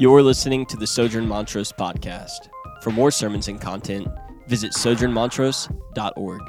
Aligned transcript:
You're 0.00 0.22
listening 0.22 0.64
to 0.66 0.76
the 0.76 0.86
Sojourn 0.86 1.26
Montrose 1.26 1.72
podcast. 1.72 2.50
For 2.82 2.92
more 2.92 3.10
sermons 3.10 3.48
and 3.48 3.60
content, 3.60 4.06
visit 4.46 4.70
sojournmontrose.org. 4.70 6.40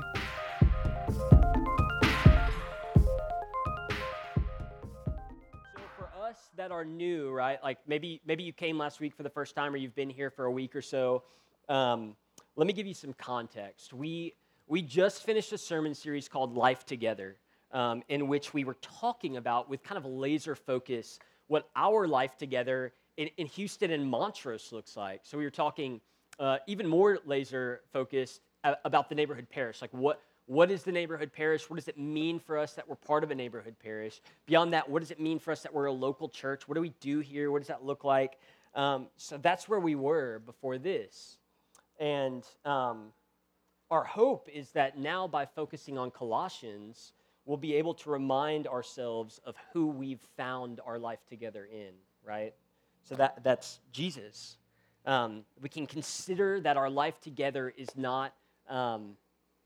So 5.74 5.82
for 5.98 6.12
us 6.22 6.52
that 6.58 6.70
are 6.70 6.86
new, 6.86 7.32
right? 7.32 7.58
Like 7.64 7.79
maybe 7.88 8.22
maybe 8.24 8.44
you 8.44 8.54
came 8.54 8.78
last 8.78 8.99
week 8.99 9.15
for 9.15 9.24
the 9.24 9.31
first 9.31 9.56
time, 9.56 9.74
or 9.74 9.78
you've 9.78 9.96
been 9.96 10.12
here 10.12 10.29
for 10.29 10.46
a 10.46 10.52
week 10.52 10.76
or 10.76 10.84
so. 10.84 11.24
Um, 11.70 12.16
let 12.56 12.68
me 12.68 12.74
give 12.74 12.86
you 12.86 12.94
some 12.94 13.13
context. 13.13 13.94
We 13.94 14.36
we 14.68 14.84
just 14.84 15.24
finished 15.24 15.52
a 15.54 15.58
sermon 15.58 15.96
series 15.96 16.30
called 16.30 16.55
Life 16.55 16.86
Together, 16.86 17.38
um, 17.72 18.04
in 18.09 18.27
which 18.27 18.54
we 18.54 18.63
were 18.63 18.77
talking 18.80 19.38
about 19.38 19.72
with 19.72 19.81
kind 19.81 19.98
of 19.98 20.05
laser 20.05 20.54
focus 20.54 21.18
what 21.48 21.68
our 21.76 22.08
life 22.08 22.38
together 22.38 22.94
in, 23.20 23.30
in 23.38 23.48
Houston 23.48 23.91
and 23.91 24.09
Montrose 24.09 24.72
looks 24.72 24.96
like. 24.96 25.22
So 25.23 25.38
we 25.38 25.44
were 25.44 25.52
talking 25.52 26.00
uh, 26.40 26.58
even 26.68 26.88
more 26.88 27.20
laser 27.26 27.82
focused 27.92 28.40
about 28.64 29.09
the 29.09 29.16
neighborhood 29.16 29.48
parish, 29.50 29.82
like 29.82 29.94
what 29.94 30.22
what 30.45 30.72
is 30.72 30.82
the 30.82 30.92
neighborhood 30.92 31.32
parish? 31.32 31.70
What 31.70 31.76
does 31.76 31.88
it 31.88 32.00
mean 32.00 32.40
for 32.40 32.58
us 32.58 32.73
that 32.73 32.90
we're 32.90 32.95
part 32.95 33.23
of 33.23 33.30
a 33.30 33.36
neighborhood 33.36 33.76
parish? 33.84 34.20
Beyond 34.48 34.73
that, 34.73 34.90
what 34.90 35.02
does 35.02 35.12
it 35.12 35.20
mean 35.20 35.38
for 35.38 35.52
us 35.52 35.62
that 35.62 35.72
we're 35.72 35.86
a 35.86 35.92
local 35.92 36.28
church? 36.28 36.68
What 36.68 36.73
do 36.73 36.82
we 36.82 36.90
do 37.00 37.20
here? 37.20 37.52
What 37.52 37.59
does 37.59 37.68
that 37.68 37.86
look 37.86 38.04
like? 38.04 38.40
Um, 38.73 39.09
so 39.16 39.38
that's 39.38 39.70
where 39.70 39.80
we 39.80 39.94
were 39.94 40.42
before 40.48 40.80
this. 40.80 41.38
And 42.00 42.44
um, 42.66 43.14
our 43.92 44.04
hope 44.04 44.50
is 44.52 44.72
that 44.72 44.98
now, 44.98 45.28
by 45.28 45.45
focusing 45.45 46.00
on 46.00 46.09
Colossians, 46.09 47.14
we'll 47.45 47.58
be 47.58 47.76
able 47.76 47.94
to 47.94 48.09
remind 48.09 48.66
ourselves 48.66 49.40
of 49.45 49.56
who 49.72 49.86
we've 49.86 50.26
found 50.36 50.81
our 50.84 50.98
life 50.98 51.20
together 51.30 51.70
in, 51.72 51.94
right? 52.26 52.56
So 53.03 53.16
that, 53.16 53.44
that's 53.44 53.80
Jesus. 53.91 54.58
Um, 55.05 55.44
we 55.62 55.69
can 55.69 55.88
consider 55.88 56.59
that 56.61 56.78
our 56.78 56.89
life 56.89 57.19
together 57.22 57.73
is 57.75 57.89
not 57.95 58.33
um, 58.69 59.16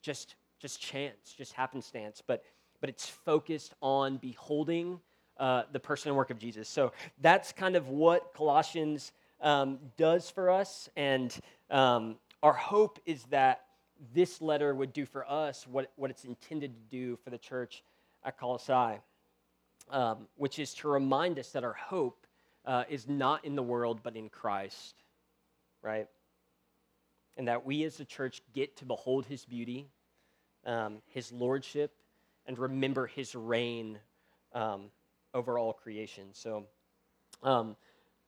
just 0.01 0.35
just 0.63 0.79
chance, 0.79 1.35
just 1.37 1.51
happenstance, 1.51 2.23
but, 2.25 2.41
but 2.79 2.89
it's 2.89 3.05
focused 3.05 3.73
on 3.81 4.15
beholding 4.15 4.97
uh, 5.37 5.63
the 5.73 5.79
person 5.79 6.07
and 6.07 6.15
work 6.15 6.29
of 6.29 6.39
Jesus. 6.39 6.69
So 6.69 6.93
that's 7.21 7.51
kind 7.51 7.75
of 7.75 7.89
what 7.89 8.33
Colossians 8.33 9.11
um, 9.41 9.77
does 9.97 10.29
for 10.29 10.49
us. 10.49 10.87
And 10.95 11.37
um, 11.69 12.15
our 12.41 12.53
hope 12.53 12.97
is 13.05 13.25
that 13.25 13.65
this 14.13 14.41
letter 14.41 14.73
would 14.73 14.93
do 14.93 15.05
for 15.05 15.29
us 15.29 15.67
what, 15.69 15.91
what 15.97 16.09
it's 16.09 16.23
intended 16.23 16.73
to 16.73 16.97
do 16.97 17.17
for 17.25 17.29
the 17.29 17.37
church 17.37 17.83
at 18.23 18.39
Colossae, 18.39 19.01
um, 19.91 20.19
which 20.37 20.59
is 20.59 20.73
to 20.75 20.87
remind 20.87 21.39
us 21.39 21.49
that 21.49 21.65
our 21.65 21.73
hope 21.73 22.22
uh, 22.65 22.83
is 22.89 23.07
not 23.07 23.45
in 23.45 23.55
the 23.55 23.63
world, 23.63 24.01
but 24.03 24.15
in 24.15 24.29
Christ, 24.29 24.95
right? 25.81 26.07
And 27.37 27.47
that 27.47 27.65
we 27.65 27.83
as 27.83 27.99
a 27.99 28.05
church 28.05 28.41
get 28.53 28.77
to 28.77 28.85
behold 28.85 29.25
his 29.25 29.45
beauty 29.45 29.87
um, 30.65 31.01
his 31.07 31.31
lordship 31.31 31.91
and 32.45 32.57
remember 32.57 33.07
his 33.07 33.35
reign 33.35 33.99
um, 34.53 34.85
over 35.33 35.57
all 35.57 35.73
creation. 35.73 36.25
So, 36.33 36.65
um, 37.41 37.75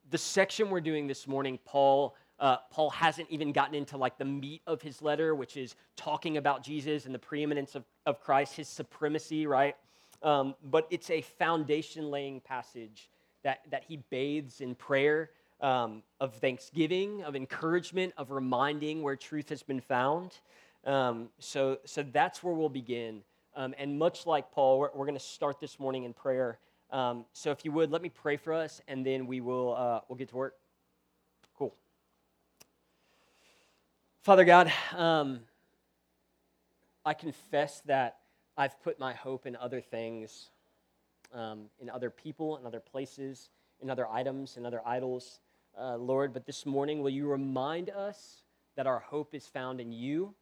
the 0.09 0.17
section 0.17 0.69
we're 0.69 0.81
doing 0.81 1.07
this 1.07 1.27
morning, 1.27 1.59
Paul. 1.65 2.15
Uh, 2.37 2.57
Paul 2.69 2.89
hasn't 2.89 3.29
even 3.29 3.53
gotten 3.53 3.75
into 3.75 3.95
like 3.95 4.17
the 4.17 4.25
meat 4.25 4.61
of 4.67 4.81
his 4.81 5.01
letter, 5.01 5.33
which 5.33 5.55
is 5.55 5.73
talking 5.95 6.35
about 6.35 6.61
Jesus 6.61 7.05
and 7.05 7.15
the 7.15 7.19
preeminence 7.19 7.75
of, 7.75 7.85
of 8.05 8.19
Christ, 8.19 8.57
his 8.57 8.67
supremacy, 8.67 9.47
right? 9.47 9.77
Um, 10.21 10.53
but 10.61 10.85
it's 10.89 11.09
a 11.09 11.21
foundation 11.21 12.11
laying 12.11 12.41
passage 12.41 13.09
that, 13.45 13.61
that 13.69 13.83
he 13.87 13.97
bathes 14.09 14.59
in 14.59 14.73
prayer 14.73 15.29
um, 15.61 16.01
of 16.19 16.33
thanksgiving, 16.33 17.23
of 17.23 17.35
encouragement, 17.35 18.11
of 18.17 18.31
reminding 18.31 19.03
where 19.03 19.15
truth 19.15 19.49
has 19.49 19.61
been 19.61 19.79
found. 19.79 20.39
Um, 20.83 21.29
so, 21.37 21.77
so 21.85 22.03
that's 22.03 22.43
where 22.43 22.55
we'll 22.55 22.69
begin. 22.69 23.21
Um, 23.55 23.75
and 23.77 23.97
much 23.97 24.25
like 24.25 24.51
Paul, 24.51 24.79
we're, 24.79 24.89
we're 24.95 25.05
going 25.05 25.17
to 25.17 25.23
start 25.23 25.59
this 25.59 25.79
morning 25.79 26.05
in 26.05 26.13
prayer. 26.13 26.57
Um, 26.91 27.23
so 27.33 27.51
if 27.51 27.63
you 27.63 27.71
would, 27.71 27.91
let 27.91 28.01
me 28.01 28.09
pray 28.09 28.35
for 28.35 28.51
us, 28.51 28.81
and 28.87 29.05
then 29.05 29.27
we 29.27 29.41
will 29.41 29.75
uh, 29.75 30.01
we'll 30.09 30.17
get 30.17 30.29
to 30.29 30.35
work. 30.35 30.55
Cool. 31.57 31.73
Father 34.23 34.43
God, 34.43 34.71
um, 34.95 35.41
I 37.05 37.13
confess 37.13 37.81
that 37.85 38.17
I've 38.57 38.81
put 38.81 38.99
my 38.99 39.13
hope 39.13 39.45
in 39.45 39.55
other 39.55 39.81
things, 39.81 40.49
um, 41.35 41.65
in 41.79 41.89
other 41.89 42.09
people, 42.09 42.57
in 42.57 42.65
other 42.65 42.79
places, 42.79 43.49
in 43.81 43.89
other 43.89 44.07
items, 44.07 44.57
in 44.57 44.65
other 44.65 44.81
idols, 44.85 45.39
uh, 45.79 45.97
Lord. 45.97 46.33
But 46.33 46.45
this 46.45 46.65
morning, 46.65 47.03
will 47.03 47.11
you 47.11 47.27
remind 47.27 47.91
us 47.91 48.43
that 48.75 48.87
our 48.87 48.99
hope 48.99 49.35
is 49.35 49.45
found 49.45 49.79
in 49.79 49.91
you? 49.91 50.33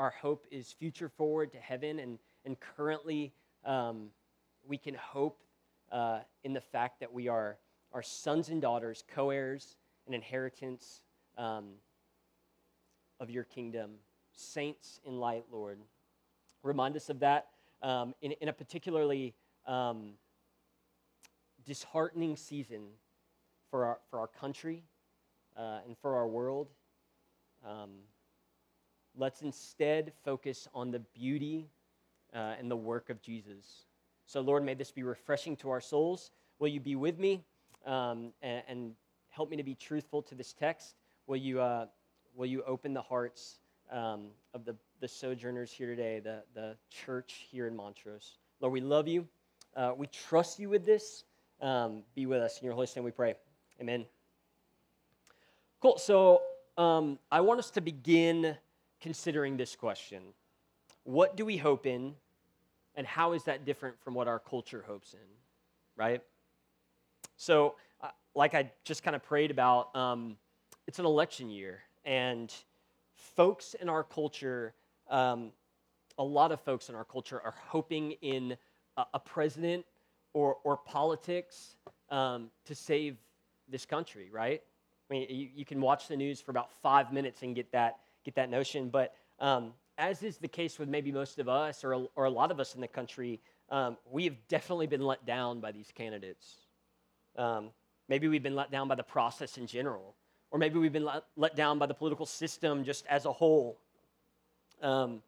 our 0.00 0.10
hope 0.10 0.46
is 0.50 0.72
future 0.72 1.10
forward 1.10 1.52
to 1.52 1.58
heaven, 1.58 1.98
and, 1.98 2.18
and 2.46 2.56
currently 2.58 3.34
um, 3.66 4.06
we 4.66 4.78
can 4.78 4.94
hope 4.94 5.42
uh, 5.92 6.20
in 6.42 6.54
the 6.54 6.60
fact 6.60 7.00
that 7.00 7.12
we 7.12 7.28
are, 7.28 7.58
our 7.92 8.02
sons 8.02 8.48
and 8.48 8.62
daughters, 8.62 9.04
co 9.14 9.28
heirs, 9.28 9.76
and 10.06 10.14
inheritance 10.14 11.02
um, 11.36 11.66
of 13.20 13.28
your 13.28 13.44
kingdom, 13.44 13.90
saints 14.32 15.00
in 15.04 15.18
light, 15.18 15.44
Lord. 15.52 15.78
Remind 16.62 16.96
us 16.96 17.10
of 17.10 17.20
that 17.20 17.48
um, 17.82 18.14
in, 18.22 18.32
in 18.32 18.48
a 18.48 18.52
particularly 18.54 19.34
um, 19.70 20.14
disheartening 21.64 22.36
season 22.36 22.82
for 23.70 23.84
our, 23.84 23.98
for 24.10 24.18
our 24.18 24.26
country 24.26 24.82
uh, 25.56 25.78
and 25.86 25.96
for 25.96 26.16
our 26.16 26.26
world. 26.26 26.68
Um, 27.66 27.90
Let's 29.16 29.42
instead 29.42 30.12
focus 30.24 30.68
on 30.72 30.90
the 30.90 31.00
beauty 31.00 31.68
uh, 32.32 32.54
and 32.58 32.70
the 32.70 32.76
work 32.76 33.10
of 33.10 33.20
Jesus. 33.20 33.86
So, 34.26 34.40
Lord, 34.40 34.64
may 34.64 34.74
this 34.74 34.92
be 34.92 35.02
refreshing 35.02 35.56
to 35.56 35.70
our 35.70 35.80
souls. 35.80 36.30
Will 36.60 36.68
you 36.68 36.80
be 36.80 36.94
with 36.94 37.18
me 37.18 37.44
um, 37.86 38.32
and, 38.40 38.62
and, 38.68 38.94
help 39.32 39.48
me 39.48 39.56
to 39.56 39.62
be 39.62 39.76
truthful 39.76 40.20
to 40.20 40.34
this 40.34 40.52
text? 40.52 40.96
Will 41.28 41.36
you, 41.36 41.60
uh, 41.60 41.86
will 42.34 42.46
you 42.46 42.64
open 42.64 42.92
the 42.92 43.00
hearts 43.00 43.60
um, 43.92 44.26
of 44.54 44.64
the, 44.64 44.74
the 45.00 45.06
sojourners 45.06 45.70
here 45.70 45.86
today, 45.86 46.18
the, 46.18 46.42
the 46.52 46.76
church 46.90 47.46
here 47.48 47.68
in 47.68 47.76
Montrose? 47.76 48.38
Lord, 48.60 48.72
we 48.72 48.80
love 48.80 49.06
you. 49.06 49.28
Uh, 49.76 49.92
we 49.96 50.06
trust 50.06 50.58
you 50.58 50.68
with 50.68 50.84
this. 50.84 51.24
Um, 51.60 52.02
be 52.14 52.26
with 52.26 52.40
us. 52.40 52.58
In 52.58 52.64
your 52.64 52.74
holy 52.74 52.88
name 52.96 53.04
we 53.04 53.10
pray. 53.10 53.34
Amen. 53.80 54.06
Cool. 55.80 55.98
So, 55.98 56.42
um, 56.76 57.18
I 57.30 57.40
want 57.40 57.58
us 57.58 57.70
to 57.72 57.80
begin 57.80 58.56
considering 59.00 59.56
this 59.56 59.76
question 59.76 60.22
What 61.04 61.36
do 61.36 61.44
we 61.44 61.56
hope 61.56 61.86
in, 61.86 62.14
and 62.94 63.06
how 63.06 63.32
is 63.32 63.44
that 63.44 63.64
different 63.64 64.00
from 64.02 64.14
what 64.14 64.28
our 64.28 64.38
culture 64.38 64.84
hopes 64.86 65.14
in, 65.14 65.20
right? 65.96 66.22
So, 67.36 67.76
uh, 68.02 68.08
like 68.34 68.54
I 68.54 68.70
just 68.84 69.02
kind 69.02 69.16
of 69.16 69.22
prayed 69.22 69.50
about, 69.50 69.94
um, 69.96 70.36
it's 70.86 70.98
an 70.98 71.06
election 71.06 71.48
year, 71.48 71.80
and 72.04 72.52
folks 73.14 73.74
in 73.74 73.88
our 73.88 74.02
culture, 74.02 74.74
um, 75.08 75.52
a 76.18 76.24
lot 76.24 76.52
of 76.52 76.60
folks 76.60 76.88
in 76.88 76.94
our 76.94 77.04
culture 77.04 77.40
are 77.40 77.54
hoping 77.68 78.12
in 78.22 78.56
a, 79.14 79.20
president 79.20 79.84
or, 80.32 80.56
or 80.64 80.76
politics 80.76 81.76
um, 82.10 82.50
to 82.64 82.74
save 82.74 83.16
this 83.68 83.84
country, 83.84 84.28
right? 84.30 84.62
I 85.10 85.14
mean, 85.14 85.26
you, 85.28 85.48
you, 85.54 85.64
can 85.64 85.80
watch 85.80 86.08
the 86.08 86.16
news 86.16 86.40
for 86.40 86.50
about 86.50 86.70
five 86.82 87.12
minutes 87.12 87.42
and 87.42 87.54
get 87.54 87.72
that 87.72 87.98
get 88.24 88.34
that 88.36 88.50
notion. 88.50 88.88
But 88.90 89.14
um, 89.38 89.72
as 89.98 90.22
is 90.22 90.36
the 90.36 90.48
case 90.48 90.78
with 90.78 90.88
maybe 90.88 91.10
most 91.10 91.38
of 91.38 91.48
us 91.48 91.84
or 91.84 92.06
or 92.14 92.24
a 92.24 92.30
lot 92.30 92.50
of 92.50 92.60
us 92.60 92.74
in 92.74 92.80
the 92.80 92.88
country, 92.88 93.40
um, 93.70 93.96
we 94.10 94.24
have 94.24 94.36
definitely 94.48 94.86
been 94.86 95.04
let 95.04 95.24
down 95.26 95.60
by 95.60 95.72
these 95.72 95.90
candidates. 95.94 96.56
Um, 97.36 97.70
maybe 98.08 98.28
we've 98.28 98.42
been 98.42 98.56
let 98.56 98.70
down 98.70 98.88
by 98.88 98.94
the 98.94 99.02
process 99.02 99.58
in 99.58 99.66
general, 99.66 100.14
or 100.50 100.58
maybe 100.58 100.78
we've 100.78 100.92
been 100.92 101.04
let, 101.04 101.24
let 101.36 101.56
down 101.56 101.78
by 101.78 101.86
the 101.86 101.94
political 101.94 102.26
system 102.26 102.84
just 102.84 103.06
as 103.06 103.24
a 103.24 103.32
whole. 103.32 103.78
Um, 104.82 105.22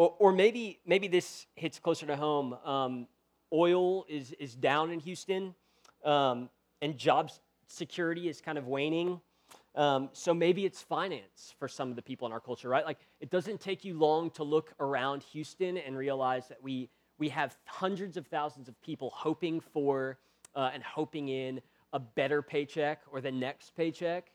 or, 0.00 0.14
or, 0.18 0.32
maybe, 0.32 0.80
maybe 0.86 1.08
this 1.08 1.46
hits 1.56 1.78
closer 1.78 2.06
to 2.06 2.16
home. 2.16 2.54
Um, 2.64 3.06
oil 3.52 4.06
is, 4.08 4.32
is 4.40 4.54
down 4.54 4.90
in 4.90 4.98
Houston, 5.00 5.54
um, 6.06 6.48
and 6.80 6.96
job 6.96 7.30
security 7.66 8.26
is 8.26 8.40
kind 8.40 8.56
of 8.56 8.66
waning. 8.66 9.20
Um, 9.74 10.08
so 10.14 10.32
maybe 10.32 10.64
it's 10.64 10.80
finance 10.80 11.54
for 11.58 11.68
some 11.68 11.90
of 11.90 11.96
the 11.96 12.02
people 12.02 12.26
in 12.26 12.32
our 12.32 12.40
culture, 12.40 12.70
right? 12.70 12.86
Like 12.86 12.96
it 13.20 13.28
doesn't 13.28 13.60
take 13.60 13.84
you 13.84 13.92
long 13.92 14.30
to 14.30 14.42
look 14.42 14.72
around 14.80 15.22
Houston 15.22 15.76
and 15.76 15.98
realize 15.98 16.48
that 16.48 16.62
we 16.62 16.88
we 17.18 17.28
have 17.28 17.54
hundreds 17.66 18.16
of 18.16 18.26
thousands 18.26 18.68
of 18.68 18.80
people 18.80 19.12
hoping 19.14 19.60
for 19.60 20.18
uh, 20.56 20.70
and 20.72 20.82
hoping 20.82 21.28
in 21.28 21.60
a 21.92 21.98
better 21.98 22.40
paycheck 22.40 23.02
or 23.12 23.20
the 23.20 23.30
next 23.30 23.76
paycheck 23.76 24.32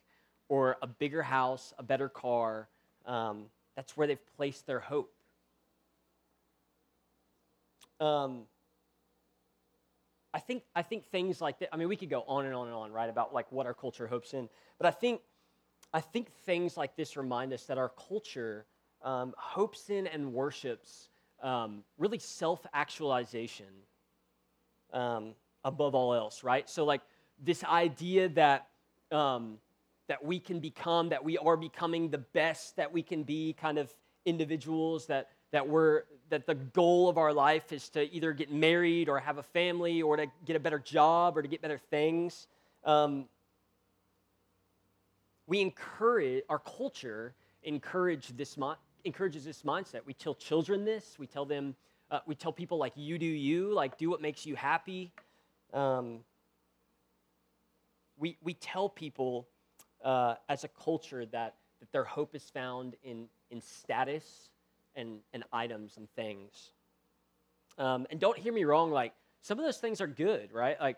or 0.47 0.77
a 0.83 0.88
bigger 0.88 1.23
house, 1.23 1.73
a 1.79 1.83
better 1.83 2.07
car. 2.07 2.69
Um, 3.07 3.45
that's 3.75 3.97
where 3.97 4.06
they've 4.06 4.35
placed 4.38 4.68
their 4.68 4.79
hope. 4.79 5.14
Um, 8.00 8.44
I 10.33 10.39
think 10.39 10.63
I 10.75 10.81
think 10.81 11.06
things 11.06 11.39
like 11.39 11.59
that. 11.59 11.69
I 11.74 11.77
mean, 11.77 11.88
we 11.88 11.95
could 11.95 12.09
go 12.09 12.24
on 12.27 12.45
and 12.45 12.53
on 12.53 12.68
and 12.68 12.75
on, 12.75 12.92
right, 12.92 13.09
about 13.09 13.33
like 13.33 13.51
what 13.51 13.65
our 13.65 13.74
culture 13.74 14.06
hopes 14.06 14.33
in. 14.33 14.50
But 14.77 14.88
I 14.88 14.92
think 14.92 15.21
I 15.94 16.01
think 16.01 16.30
things 16.45 16.75
like 16.75 16.95
this 16.97 17.15
remind 17.15 17.53
us 17.53 17.63
that 17.68 17.77
our 17.77 17.92
culture 18.09 18.65
um, 19.01 19.33
hopes 19.38 19.89
in 19.89 20.07
and 20.07 20.33
worships 20.33 21.09
um, 21.42 21.83
really 21.97 22.19
self-actualization 22.19 23.68
um, 24.92 25.36
above 25.63 25.95
all 25.95 26.13
else, 26.13 26.44
right? 26.44 26.69
So 26.69 26.83
like 26.83 27.01
this 27.42 27.63
idea 27.63 28.27
that 28.30 28.68
um, 29.12 29.57
that 30.07 30.24
we 30.24 30.39
can 30.39 30.59
become, 30.59 31.09
that 31.09 31.24
we 31.24 31.38
are 31.38 31.57
becoming 31.57 32.09
the 32.09 32.18
best 32.18 32.75
that 32.75 32.92
we 32.92 33.01
can 33.01 33.24
be, 33.24 33.53
kind 33.53 33.77
of 33.77 33.94
individuals 34.25 35.06
that 35.07 35.30
that 35.56 35.66
we're 35.69 36.04
that 36.30 36.46
the 36.46 36.56
goal 36.56 37.07
of 37.07 37.18
our 37.18 37.31
life 37.31 37.72
is 37.72 37.88
to 37.88 38.13
either 38.13 38.34
get 38.34 38.52
married 38.52 39.07
or 39.07 39.19
have 39.19 39.38
a 39.38 39.44
family 39.44 40.02
or 40.02 40.18
to 40.18 40.28
get 40.44 40.57
a 40.57 40.60
better 40.60 40.80
job 40.80 41.38
or 41.38 41.42
to 41.42 41.48
get 41.48 41.62
better 41.62 41.78
things. 41.78 42.48
Um, 42.84 43.30
we 45.48 45.62
encourage 45.62 46.44
our 46.50 46.60
culture 46.60 47.36
encourage 47.63 48.36
this 48.36 48.57
encourages 49.06 49.46
this 49.46 49.62
mindset. 49.62 50.02
We 50.06 50.13
tell 50.13 50.36
children 50.36 50.84
this. 50.84 51.16
We 51.18 51.25
tell 51.25 51.46
them. 51.46 51.74
Uh, 52.12 52.19
we 52.28 52.36
tell 52.36 52.52
people 52.52 52.78
like 52.78 52.94
you 52.98 53.18
do 53.18 53.25
you, 53.25 53.74
like 53.74 53.98
do 53.98 54.10
what 54.10 54.22
makes 54.22 54.46
you 54.46 54.57
happy. 54.57 55.13
Um, 55.74 56.19
we 58.18 58.38
we 58.44 58.56
tell 58.56 58.90
people 58.90 59.48
uh, 60.04 60.36
as 60.50 60.66
a 60.66 60.68
culture 60.68 61.25
that 61.28 61.56
that 61.80 61.92
their 61.94 62.04
hope 62.04 62.36
is 62.36 62.44
found 62.44 62.98
in 63.06 63.30
in 63.52 63.62
status 63.62 64.50
and, 64.95 65.19
and 65.33 65.44
items 65.51 65.97
and 65.97 66.09
things. 66.12 66.71
Um, 67.77 68.07
and 68.09 68.19
don't 68.19 68.38
hear 68.38 68.53
me 68.53 68.63
wrong, 68.63 68.92
like, 68.92 69.13
some 69.42 69.59
of 69.59 69.65
those 69.65 69.77
things 69.77 70.01
are 70.01 70.07
good, 70.07 70.51
right? 70.51 70.80
Like, 70.80 70.97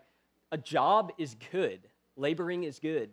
a 0.52 0.58
job 0.58 1.12
is 1.18 1.36
good, 1.52 1.80
laboring 2.16 2.64
is 2.64 2.78
good, 2.78 3.10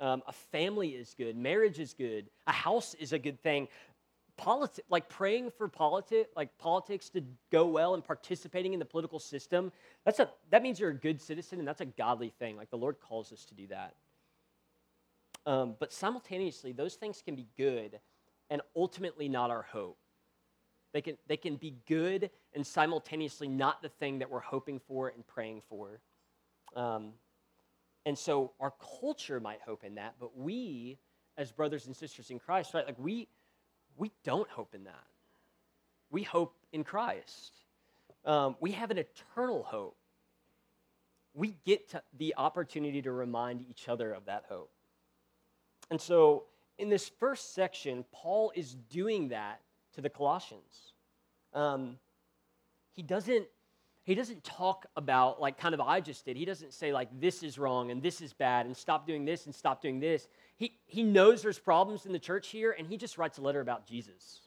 um, 0.00 0.22
a 0.26 0.32
family 0.32 0.90
is 0.90 1.14
good, 1.18 1.36
marriage 1.36 1.78
is 1.78 1.92
good, 1.92 2.30
a 2.46 2.52
house 2.52 2.94
is 2.94 3.12
a 3.12 3.18
good 3.18 3.42
thing. 3.42 3.68
Politi- 4.38 4.80
like 4.88 5.08
praying 5.08 5.50
for 5.50 5.66
politics, 5.66 6.30
like 6.36 6.56
politics 6.58 7.08
to 7.10 7.22
go 7.50 7.66
well 7.66 7.94
and 7.94 8.04
participating 8.04 8.72
in 8.72 8.78
the 8.78 8.84
political 8.84 9.18
system, 9.18 9.72
that's 10.04 10.20
a, 10.20 10.30
that 10.50 10.62
means 10.62 10.78
you're 10.78 10.90
a 10.90 10.94
good 10.94 11.20
citizen 11.20 11.58
and 11.58 11.66
that's 11.66 11.80
a 11.80 11.86
godly 11.86 12.32
thing. 12.38 12.56
Like 12.56 12.70
the 12.70 12.78
Lord 12.78 13.00
calls 13.00 13.32
us 13.32 13.44
to 13.46 13.54
do 13.54 13.66
that. 13.66 13.94
Um, 15.44 15.74
but 15.80 15.92
simultaneously, 15.92 16.72
those 16.72 16.94
things 16.94 17.20
can 17.20 17.34
be 17.34 17.48
good 17.56 17.98
and 18.48 18.62
ultimately 18.76 19.28
not 19.28 19.50
our 19.50 19.62
hope. 19.62 19.98
They 20.98 21.02
can, 21.02 21.16
they 21.28 21.36
can 21.36 21.54
be 21.54 21.76
good 21.86 22.28
and 22.54 22.66
simultaneously 22.66 23.46
not 23.46 23.82
the 23.82 23.88
thing 23.88 24.18
that 24.18 24.28
we're 24.28 24.40
hoping 24.40 24.80
for 24.80 25.10
and 25.10 25.24
praying 25.24 25.62
for. 25.68 26.00
Um, 26.74 27.12
and 28.04 28.18
so 28.18 28.50
our 28.58 28.72
culture 29.00 29.38
might 29.38 29.60
hope 29.64 29.84
in 29.84 29.94
that, 29.94 30.16
but 30.18 30.36
we, 30.36 30.98
as 31.36 31.52
brothers 31.52 31.86
and 31.86 31.94
sisters 31.94 32.32
in 32.32 32.40
Christ, 32.40 32.74
right, 32.74 32.84
like 32.84 32.98
we, 32.98 33.28
we 33.96 34.10
don't 34.24 34.48
hope 34.48 34.74
in 34.74 34.82
that. 34.82 35.04
We 36.10 36.24
hope 36.24 36.56
in 36.72 36.82
Christ. 36.82 37.52
Um, 38.24 38.56
we 38.58 38.72
have 38.72 38.90
an 38.90 38.98
eternal 38.98 39.62
hope. 39.62 39.94
We 41.32 41.54
get 41.64 41.94
the 42.18 42.34
opportunity 42.36 43.02
to 43.02 43.12
remind 43.12 43.64
each 43.70 43.88
other 43.88 44.12
of 44.12 44.24
that 44.24 44.46
hope. 44.48 44.72
And 45.92 46.00
so 46.00 46.46
in 46.76 46.88
this 46.88 47.08
first 47.20 47.54
section, 47.54 48.04
Paul 48.10 48.50
is 48.56 48.74
doing 48.90 49.28
that 49.28 49.60
to 49.98 50.02
the 50.02 50.08
Colossians. 50.08 50.92
Um, 51.52 51.98
he 52.92 53.02
doesn't 53.02 53.46
he 54.04 54.14
doesn't 54.14 54.44
talk 54.44 54.86
about 54.96 55.40
like 55.40 55.58
kind 55.58 55.74
of 55.74 55.80
I 55.80 56.00
just 56.00 56.24
did. 56.24 56.36
He 56.36 56.44
doesn't 56.44 56.72
say 56.72 56.92
like 56.92 57.08
this 57.20 57.42
is 57.42 57.58
wrong 57.58 57.90
and 57.90 58.00
this 58.00 58.20
is 58.20 58.32
bad 58.32 58.66
and 58.66 58.76
stop 58.76 59.08
doing 59.08 59.24
this 59.24 59.46
and 59.46 59.54
stop 59.54 59.82
doing 59.82 59.98
this. 59.98 60.28
He 60.56 60.78
he 60.86 61.02
knows 61.02 61.42
there's 61.42 61.58
problems 61.58 62.06
in 62.06 62.12
the 62.12 62.18
church 62.20 62.46
here 62.48 62.76
and 62.78 62.86
he 62.86 62.96
just 62.96 63.18
writes 63.18 63.38
a 63.38 63.42
letter 63.42 63.60
about 63.60 63.88
Jesus. 63.88 64.42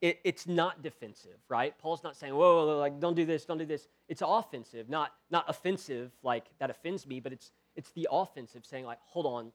It, 0.00 0.18
it's 0.24 0.48
not 0.48 0.82
defensive, 0.82 1.38
right? 1.48 1.78
Paul's 1.78 2.02
not 2.02 2.16
saying, 2.16 2.34
whoa, 2.34 2.66
whoa, 2.66 2.78
like 2.78 2.98
don't 2.98 3.14
do 3.14 3.24
this, 3.24 3.44
don't 3.44 3.58
do 3.58 3.66
this. 3.66 3.86
It's 4.08 4.22
offensive, 4.26 4.88
not 4.88 5.12
not 5.30 5.44
offensive, 5.46 6.10
like 6.24 6.46
that 6.58 6.70
offends 6.70 7.06
me, 7.06 7.20
but 7.20 7.32
it's 7.32 7.52
it's 7.76 7.92
the 7.92 8.08
offensive 8.10 8.66
saying 8.66 8.84
like, 8.84 8.98
hold 9.04 9.26
on, 9.26 9.52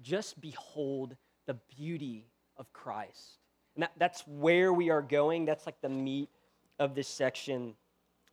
just 0.00 0.40
behold 0.40 1.16
the 1.46 1.54
beauty 1.76 2.26
of 2.56 2.72
Christ. 2.72 3.38
And 3.74 3.82
that, 3.82 3.92
that's 3.98 4.26
where 4.26 4.72
we 4.72 4.90
are 4.90 5.02
going. 5.02 5.44
That's 5.44 5.66
like 5.66 5.80
the 5.80 5.88
meat 5.88 6.28
of 6.78 6.94
this 6.94 7.08
section. 7.08 7.74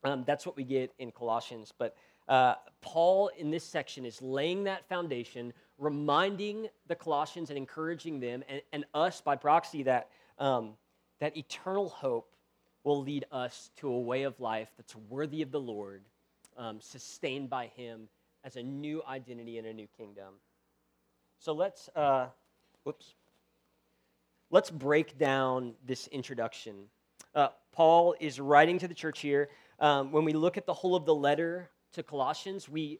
Um, 0.03 0.23
that's 0.25 0.45
what 0.45 0.55
we 0.55 0.63
get 0.63 0.91
in 0.99 1.11
Colossians. 1.11 1.73
But 1.77 1.95
uh, 2.27 2.55
Paul 2.81 3.31
in 3.37 3.49
this 3.49 3.63
section 3.63 4.05
is 4.05 4.21
laying 4.21 4.63
that 4.65 4.87
foundation, 4.87 5.53
reminding 5.77 6.67
the 6.87 6.95
Colossians 6.95 7.49
and 7.49 7.57
encouraging 7.57 8.19
them, 8.19 8.43
and, 8.47 8.61
and 8.71 8.85
us 8.93 9.21
by 9.21 9.35
proxy, 9.35 9.83
that, 9.83 10.09
um, 10.37 10.73
that 11.19 11.35
eternal 11.35 11.89
hope 11.89 12.35
will 12.83 13.01
lead 13.01 13.25
us 13.31 13.71
to 13.77 13.89
a 13.89 13.99
way 13.99 14.23
of 14.23 14.39
life 14.39 14.69
that's 14.77 14.95
worthy 14.95 15.41
of 15.41 15.51
the 15.51 15.59
Lord, 15.59 16.03
um, 16.57 16.79
sustained 16.79 17.49
by 17.49 17.67
Him 17.67 18.07
as 18.43 18.55
a 18.55 18.63
new 18.63 19.01
identity 19.07 19.57
and 19.57 19.67
a 19.67 19.73
new 19.73 19.87
kingdom. 19.97 20.35
So 21.39 21.53
let's, 21.53 21.89
uh, 21.95 22.27
whoops. 22.83 23.15
Let's 24.51 24.69
break 24.69 25.17
down 25.17 25.73
this 25.85 26.07
introduction. 26.07 26.75
Uh, 27.33 27.49
Paul 27.71 28.13
is 28.19 28.41
writing 28.41 28.77
to 28.79 28.87
the 28.89 28.93
church 28.93 29.19
here. 29.19 29.49
Um, 29.79 30.11
when 30.11 30.25
we 30.25 30.33
look 30.33 30.57
at 30.57 30.65
the 30.65 30.73
whole 30.73 30.95
of 30.95 31.05
the 31.05 31.15
letter 31.15 31.69
to 31.93 32.03
Colossians, 32.03 32.67
we, 32.67 32.99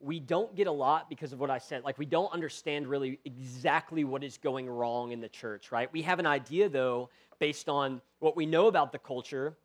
we 0.00 0.18
don't 0.18 0.56
get 0.56 0.66
a 0.66 0.72
lot 0.72 1.08
because 1.08 1.32
of 1.32 1.38
what 1.38 1.50
I 1.50 1.58
said. 1.58 1.84
Like, 1.84 1.98
we 1.98 2.06
don't 2.06 2.32
understand 2.32 2.88
really 2.88 3.20
exactly 3.24 4.02
what 4.02 4.24
is 4.24 4.38
going 4.38 4.68
wrong 4.68 5.12
in 5.12 5.20
the 5.20 5.28
church, 5.28 5.70
right? 5.70 5.88
We 5.92 6.02
have 6.02 6.18
an 6.18 6.26
idea, 6.26 6.68
though, 6.68 7.10
based 7.38 7.68
on 7.68 8.00
what 8.18 8.36
we 8.36 8.44
know 8.44 8.66
about 8.66 8.90
the 8.90 8.98
culture 8.98 9.56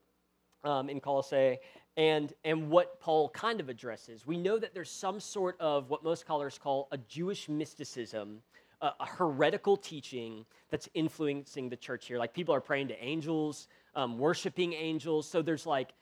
um, 0.64 0.88
in 0.88 1.00
Colossae 1.00 1.58
and, 1.96 2.34
and 2.44 2.70
what 2.70 3.00
Paul 3.00 3.30
kind 3.30 3.60
of 3.60 3.70
addresses. 3.70 4.26
We 4.26 4.38
know 4.38 4.58
that 4.58 4.74
there's 4.74 4.90
some 4.90 5.20
sort 5.20 5.60
of 5.60 5.90
what 5.90 6.04
most 6.04 6.22
scholars 6.22 6.60
call 6.62 6.88
a 6.92 6.98
Jewish 6.98 7.48
mysticism, 7.48 8.42
a, 8.82 8.92
a 9.00 9.06
heretical 9.06 9.78
teaching 9.78 10.46
that's 10.70 10.90
influencing 10.94 11.70
the 11.70 11.78
church 11.78 12.08
here. 12.08 12.18
Like 12.18 12.34
people 12.34 12.56
are 12.56 12.62
praying 12.62 12.88
to 12.88 13.04
angels, 13.04 13.68
um, 13.96 14.18
worshiping 14.18 14.74
angels. 14.74 15.30
So 15.30 15.42
there's 15.42 15.66
like 15.66 15.94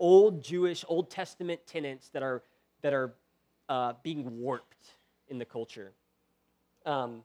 old 0.00 0.42
Jewish, 0.42 0.84
Old 0.88 1.10
Testament 1.10 1.60
tenets 1.66 2.08
that 2.08 2.22
are, 2.22 2.42
that 2.82 2.92
are 2.92 3.14
uh, 3.68 3.92
being 4.02 4.40
warped 4.40 4.96
in 5.28 5.38
the 5.38 5.44
culture. 5.44 5.92
Um, 6.84 7.22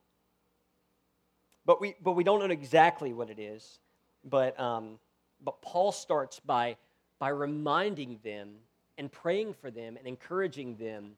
but, 1.66 1.82
we, 1.82 1.96
but 2.04 2.12
we 2.12 2.24
don't 2.24 2.40
know 2.40 2.46
exactly 2.46 3.14
what 3.14 3.32
it 3.32 3.40
is. 3.40 3.80
But, 4.24 4.60
um, 4.60 5.00
but 5.44 5.62
Paul 5.62 5.92
starts 5.92 6.40
by 6.40 6.78
by 7.20 7.30
reminding 7.30 8.20
them 8.24 8.50
and 8.98 9.12
praying 9.12 9.54
for 9.54 9.72
them 9.72 9.98
and 9.98 10.08
encouraging 10.08 10.76
them 10.78 11.12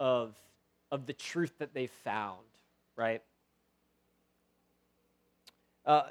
of, 0.00 0.34
of 0.90 1.06
the 1.06 1.12
truth 1.12 1.52
that 1.58 1.74
they've 1.74 1.90
found, 2.04 2.40
right? 2.96 3.22
Uh, 5.84 6.02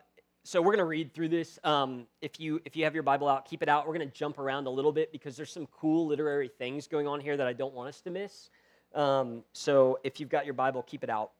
so 0.43 0.59
we're 0.59 0.71
going 0.71 0.79
to 0.79 0.85
read 0.85 1.13
through 1.13 1.29
this. 1.29 1.59
Um, 1.63 2.07
if 2.21 2.39
you 2.39 2.59
if 2.65 2.75
you 2.75 2.83
have 2.83 2.95
your 2.95 3.03
Bible 3.03 3.27
out, 3.27 3.45
keep 3.45 3.61
it 3.61 3.69
out. 3.69 3.87
We're 3.87 3.93
going 3.93 4.09
to 4.09 4.13
jump 4.13 4.39
around 4.39 4.65
a 4.65 4.71
little 4.71 4.91
bit 4.91 5.11
because 5.11 5.35
there's 5.37 5.51
some 5.51 5.67
cool 5.67 6.07
literary 6.07 6.47
things 6.47 6.87
going 6.87 7.07
on 7.07 7.19
here 7.19 7.37
that 7.37 7.45
I 7.45 7.53
don't 7.53 7.73
want 7.73 7.89
us 7.89 8.01
to 8.01 8.09
miss. 8.09 8.49
Um, 8.95 9.43
so 9.53 9.99
if 10.03 10.19
you've 10.19 10.29
got 10.29 10.45
your 10.45 10.55
Bible, 10.55 10.81
keep 10.81 11.03
it 11.03 11.09
out. 11.09 11.31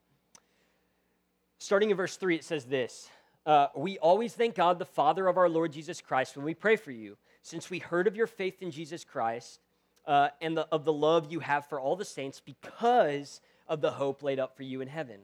Starting 1.57 1.89
in 1.89 1.97
verse 1.97 2.15
three, 2.15 2.35
it 2.35 2.43
says 2.43 2.65
this: 2.65 3.09
uh, 3.45 3.67
"We 3.75 3.97
always 3.97 4.33
thank 4.33 4.55
God, 4.55 4.77
the 4.77 4.85
Father 4.85 5.27
of 5.27 5.37
our 5.37 5.49
Lord 5.49 5.71
Jesus 5.71 5.99
Christ, 5.99 6.37
when 6.37 6.45
we 6.45 6.53
pray 6.53 6.75
for 6.75 6.91
you." 6.91 7.17
Since 7.41 7.69
we 7.69 7.79
heard 7.79 8.07
of 8.07 8.15
your 8.15 8.27
faith 8.27 8.61
in 8.61 8.71
Jesus 8.71 9.03
Christ 9.03 9.59
uh, 10.05 10.29
and 10.41 10.57
the, 10.57 10.67
of 10.71 10.85
the 10.85 10.93
love 10.93 11.31
you 11.31 11.39
have 11.39 11.65
for 11.65 11.79
all 11.79 11.95
the 11.95 12.05
saints 12.05 12.41
because 12.43 13.41
of 13.67 13.81
the 13.81 13.91
hope 13.91 14.23
laid 14.23 14.39
up 14.39 14.55
for 14.55 14.63
you 14.63 14.81
in 14.81 14.87
heaven. 14.87 15.19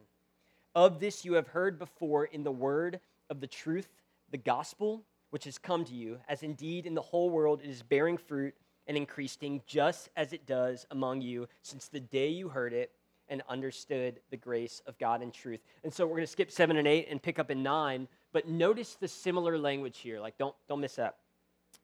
Of 0.75 0.99
this 0.99 1.25
you 1.25 1.33
have 1.33 1.47
heard 1.47 1.79
before 1.79 2.25
in 2.25 2.43
the 2.43 2.51
word 2.51 2.99
of 3.29 3.39
the 3.39 3.47
truth, 3.47 3.87
the 4.31 4.37
gospel, 4.37 5.03
which 5.31 5.45
has 5.45 5.57
come 5.57 5.83
to 5.85 5.93
you, 5.93 6.19
as 6.29 6.43
indeed 6.43 6.85
in 6.85 6.93
the 6.93 7.01
whole 7.01 7.29
world 7.29 7.61
it 7.63 7.69
is 7.69 7.81
bearing 7.81 8.17
fruit 8.17 8.53
and 8.87 8.95
increasing, 8.95 9.61
just 9.67 10.09
as 10.15 10.33
it 10.33 10.45
does 10.45 10.85
among 10.91 11.21
you 11.21 11.47
since 11.61 11.87
the 11.87 11.99
day 11.99 12.29
you 12.29 12.47
heard 12.47 12.73
it 12.73 12.91
and 13.29 13.41
understood 13.49 14.19
the 14.29 14.37
grace 14.37 14.81
of 14.87 14.97
God 14.97 15.21
and 15.21 15.33
truth. 15.33 15.59
And 15.83 15.93
so 15.93 16.05
we're 16.05 16.15
going 16.15 16.23
to 16.23 16.27
skip 16.27 16.49
7 16.49 16.77
and 16.77 16.87
8 16.87 17.07
and 17.09 17.21
pick 17.21 17.39
up 17.39 17.51
in 17.51 17.61
9, 17.61 18.07
but 18.31 18.47
notice 18.47 18.95
the 18.95 19.07
similar 19.07 19.57
language 19.57 19.97
here. 19.97 20.19
Like 20.19 20.37
don't 20.37 20.55
don't 20.69 20.79
miss 20.79 20.95
that. 20.95 21.17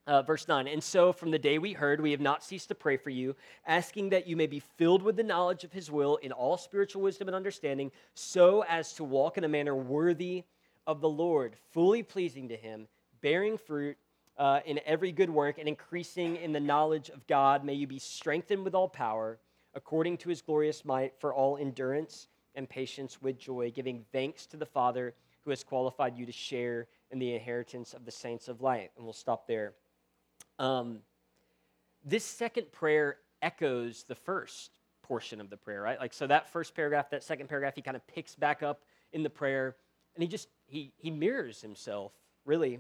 Uh, 0.06 0.22
verse 0.22 0.50
9, 0.50 0.68
and 0.68 0.84
so 0.84 1.14
from 1.14 1.32
the 1.32 1.40
day 1.40 1.58
we 1.58 1.72
heard, 1.72 2.02
we 2.02 2.12
have 2.12 2.20
not 2.20 2.44
ceased 2.44 2.68
to 2.68 2.76
pray 2.76 2.98
for 2.98 3.10
you, 3.10 3.34
asking 3.66 4.10
that 4.10 4.28
you 4.28 4.36
may 4.36 4.48
be 4.48 4.60
filled 4.60 5.02
with 5.02 5.16
the 5.16 5.24
knowledge 5.24 5.64
of 5.64 5.72
his 5.72 5.90
will 5.90 6.18
in 6.18 6.34
all 6.34 6.58
spiritual 6.58 7.02
wisdom 7.02 7.30
and 7.30 7.36
understanding, 7.36 7.90
so 8.14 8.66
as 8.68 8.92
to 8.92 9.04
walk 9.06 9.38
in 9.38 9.46
a 9.46 9.48
manner 9.48 9.74
worthy 9.74 10.44
of 10.86 11.00
the 11.00 11.08
Lord, 11.08 11.56
fully 11.72 12.04
pleasing 12.04 12.50
to 12.50 12.58
him, 12.58 12.88
bearing 13.22 13.58
fruit 13.58 13.96
uh, 14.38 14.60
in 14.66 14.80
every 14.86 15.14
good 15.14 15.30
work 15.30 15.58
and 15.58 15.68
increasing 15.68 16.36
in 16.36 16.52
the 16.52 16.60
knowledge 16.60 17.10
of 17.10 17.26
God. 17.28 17.64
May 17.64 17.76
you 17.76 17.88
be 17.88 18.00
strengthened 18.00 18.66
with 18.66 18.76
all 18.76 18.90
power, 18.90 19.40
according 19.74 20.18
to 20.18 20.30
his 20.30 20.42
glorious 20.42 20.84
might, 20.84 21.14
for 21.20 21.34
all 21.34 21.58
endurance 21.58 22.28
and 22.56 22.70
patience 22.70 23.22
with 23.22 23.40
joy, 23.40 23.72
giving 23.72 24.04
thanks 24.12 24.46
to 24.48 24.58
the 24.58 24.66
Father 24.66 25.14
who 25.44 25.50
has 25.50 25.64
qualified 25.64 26.18
you 26.18 26.26
to 26.26 26.32
share 26.32 26.88
in 27.12 27.20
the 27.20 27.34
inheritance 27.34 27.94
of 27.94 28.06
the 28.06 28.12
saints 28.12 28.48
of 28.48 28.62
light. 28.62 28.92
And 28.96 29.06
we'll 29.06 29.14
stop 29.14 29.48
there. 29.48 29.74
Um, 30.60 31.00
this 32.06 32.24
second 32.24 32.72
prayer 32.72 33.18
echoes 33.42 34.06
the 34.08 34.16
first 34.16 34.72
portion 35.02 35.42
of 35.42 35.50
the 35.50 35.58
prayer, 35.58 35.82
right? 35.82 36.00
Like, 36.00 36.14
so 36.14 36.28
that 36.28 36.50
first 36.50 36.76
paragraph, 36.76 37.10
that 37.12 37.24
second 37.24 37.50
paragraph, 37.50 37.76
he 37.76 37.82
kind 37.82 37.96
of 37.96 38.06
picks 38.08 38.36
back 38.36 38.64
up 38.64 38.84
in 39.12 39.24
the 39.24 39.30
prayer 39.30 39.76
and 40.16 40.24
he 40.24 40.28
just, 40.28 40.48
he, 40.68 40.94
he 40.98 41.12
mirrors 41.12 41.62
himself, 41.62 42.14
really. 42.46 42.80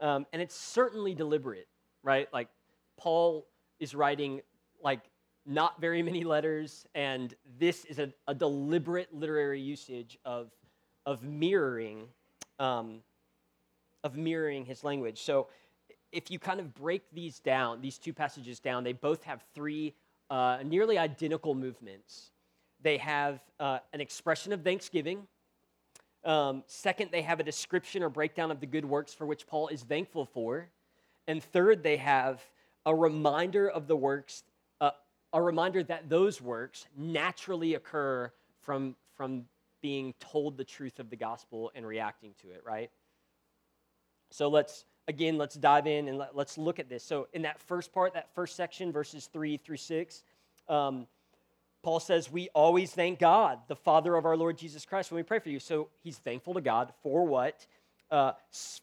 Um, 0.00 0.26
and 0.32 0.40
it's 0.40 0.54
certainly 0.54 1.14
deliberate, 1.14 1.68
right? 2.02 2.28
Like, 2.32 2.48
Paul 2.96 3.46
is 3.78 3.94
writing, 3.94 4.40
like, 4.82 5.00
not 5.46 5.80
very 5.80 6.02
many 6.02 6.22
letters, 6.22 6.86
and 6.94 7.34
this 7.58 7.84
is 7.86 7.98
a, 7.98 8.12
a 8.28 8.34
deliberate 8.34 9.12
literary 9.12 9.60
usage 9.60 10.18
of, 10.24 10.50
of 11.06 11.22
mirroring, 11.22 12.04
um, 12.58 13.00
of 14.04 14.16
mirroring 14.16 14.64
his 14.66 14.84
language. 14.84 15.22
So, 15.22 15.48
if 16.12 16.30
you 16.30 16.38
kind 16.38 16.60
of 16.60 16.74
break 16.74 17.02
these 17.12 17.38
down, 17.38 17.80
these 17.80 17.98
two 17.98 18.12
passages 18.12 18.60
down, 18.60 18.84
they 18.84 18.92
both 18.92 19.22
have 19.24 19.42
three 19.54 19.94
uh, 20.28 20.58
nearly 20.64 20.98
identical 20.98 21.54
movements. 21.54 22.30
They 22.82 22.96
have 22.98 23.40
uh, 23.58 23.78
an 23.92 24.00
expression 24.00 24.52
of 24.52 24.62
thanksgiving. 24.62 25.26
Um, 26.24 26.62
second, 26.66 27.10
they 27.12 27.22
have 27.22 27.40
a 27.40 27.42
description 27.42 28.02
or 28.02 28.08
breakdown 28.08 28.50
of 28.50 28.60
the 28.60 28.66
good 28.66 28.84
works 28.84 29.12
for 29.12 29.26
which 29.26 29.46
Paul 29.46 29.68
is 29.68 29.82
thankful 29.82 30.24
for. 30.24 30.68
And 31.26 31.42
third, 31.42 31.82
they 31.82 31.96
have 31.96 32.42
a 32.86 32.94
reminder 32.94 33.68
of 33.68 33.86
the 33.86 33.96
works, 33.96 34.42
uh, 34.80 34.90
a 35.32 35.42
reminder 35.42 35.82
that 35.84 36.08
those 36.08 36.40
works 36.40 36.86
naturally 36.96 37.74
occur 37.74 38.32
from, 38.62 38.96
from 39.16 39.44
being 39.80 40.14
told 40.20 40.56
the 40.56 40.64
truth 40.64 40.98
of 40.98 41.10
the 41.10 41.16
gospel 41.16 41.70
and 41.74 41.86
reacting 41.86 42.34
to 42.42 42.50
it, 42.50 42.62
right? 42.64 42.90
So 44.30 44.48
let's 44.48 44.84
again, 45.08 45.38
let's 45.38 45.54
dive 45.54 45.86
in 45.86 46.08
and 46.08 46.18
let, 46.18 46.36
us 46.36 46.58
look 46.58 46.78
at 46.78 46.88
this. 46.88 47.04
So, 47.04 47.28
in 47.32 47.42
that 47.42 47.60
first 47.60 47.92
part, 47.92 48.14
that 48.14 48.34
first 48.34 48.56
section, 48.56 48.92
verses 48.92 49.28
three 49.32 49.56
through 49.56 49.76
six, 49.76 50.22
um, 50.68 51.06
Paul 51.82 52.00
says, 52.00 52.30
We 52.30 52.48
always 52.54 52.92
thank 52.92 53.18
God, 53.18 53.58
the 53.68 53.76
Father 53.76 54.16
of 54.16 54.24
our 54.24 54.36
Lord 54.36 54.58
Jesus 54.58 54.84
Christ, 54.84 55.10
when 55.10 55.16
we 55.16 55.22
pray 55.22 55.38
for 55.38 55.50
you. 55.50 55.60
So, 55.60 55.88
he's 56.02 56.18
thankful 56.18 56.54
to 56.54 56.60
God 56.60 56.92
for 57.02 57.26
what? 57.26 57.66
Uh, 58.10 58.32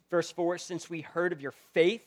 verse 0.10 0.32
4 0.32 0.58
Since 0.58 0.90
we 0.90 1.02
heard 1.02 1.34
of 1.34 1.42
your 1.42 1.54
faith 1.74 2.04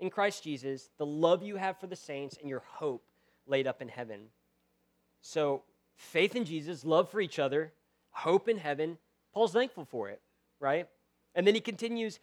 in 0.00 0.10
Christ 0.10 0.44
Jesus, 0.44 0.90
the 0.98 1.06
love 1.06 1.42
you 1.42 1.56
have 1.56 1.78
for 1.78 1.86
the 1.86 1.96
saints, 1.96 2.36
and 2.40 2.48
your 2.48 2.62
hope 2.66 3.04
laid 3.46 3.66
up 3.66 3.82
in 3.82 3.88
heaven. 3.88 4.20
So, 5.20 5.62
faith 5.96 6.36
in 6.36 6.44
Jesus, 6.44 6.84
love 6.84 7.10
for 7.10 7.20
each 7.20 7.38
other, 7.38 7.72
hope 8.10 8.48
in 8.48 8.58
heaven. 8.58 8.98
Paul's 9.32 9.52
thankful 9.52 9.84
for 9.84 10.10
it, 10.10 10.20
right? 10.60 10.88
And 11.34 11.46
then 11.46 11.54
he 11.54 11.60
continues, 11.60 12.20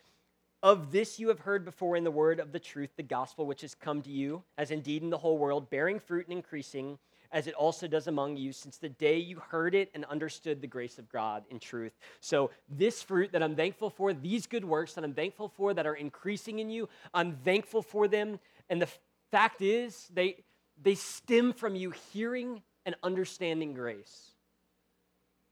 of 0.64 0.92
this 0.92 1.20
you 1.20 1.28
have 1.30 1.40
heard 1.40 1.66
before 1.66 1.96
in 1.96 2.04
the 2.04 2.12
word 2.12 2.40
of 2.40 2.52
the 2.52 2.60
truth, 2.60 2.92
the 2.96 3.04
gospel 3.04 3.46
which 3.46 3.62
has 3.62 3.74
come 3.74 4.02
to 4.04 4.12
you, 4.12 4.44
as 4.58 4.72
indeed 4.72 5.02
in 5.02 5.10
the 5.10 5.18
whole 5.18 5.38
world, 5.38 5.70
bearing 5.70 6.00
fruit 6.00 6.28
and 6.28 6.38
increasing, 6.38 7.00
as 7.32 7.48
it 7.48 7.54
also 7.56 7.88
does 7.88 8.08
among 8.08 8.38
you, 8.38 8.52
since 8.52 8.78
the 8.78 8.90
day 8.90 9.18
you 9.18 9.40
heard 9.40 9.74
it 9.74 9.90
and 9.96 10.06
understood 10.06 10.62
the 10.62 10.68
grace 10.68 11.00
of 11.00 11.10
God 11.10 11.44
in 11.50 11.60
truth. 11.60 11.94
So, 12.20 12.52
this 12.70 13.02
fruit 13.02 13.32
that 13.32 13.42
I'm 13.42 13.56
thankful 13.56 13.90
for, 13.90 14.14
these 14.14 14.46
good 14.46 14.66
works 14.66 14.94
that 14.94 15.04
I'm 15.04 15.14
thankful 15.14 15.50
for 15.50 15.74
that 15.74 15.88
are 15.88 15.96
increasing 15.96 16.60
in 16.60 16.70
you, 16.70 16.90
I'm 17.14 17.38
thankful 17.38 17.82
for 17.82 18.08
them. 18.08 18.40
And 18.70 18.82
the 18.82 18.90
fact 19.32 19.62
is, 19.62 20.10
they, 20.14 20.44
they 20.82 20.96
stem 20.96 21.54
from 21.54 21.76
you 21.76 21.94
hearing 22.12 22.62
and 22.86 22.96
understanding 23.02 23.74
grace. 23.74 24.32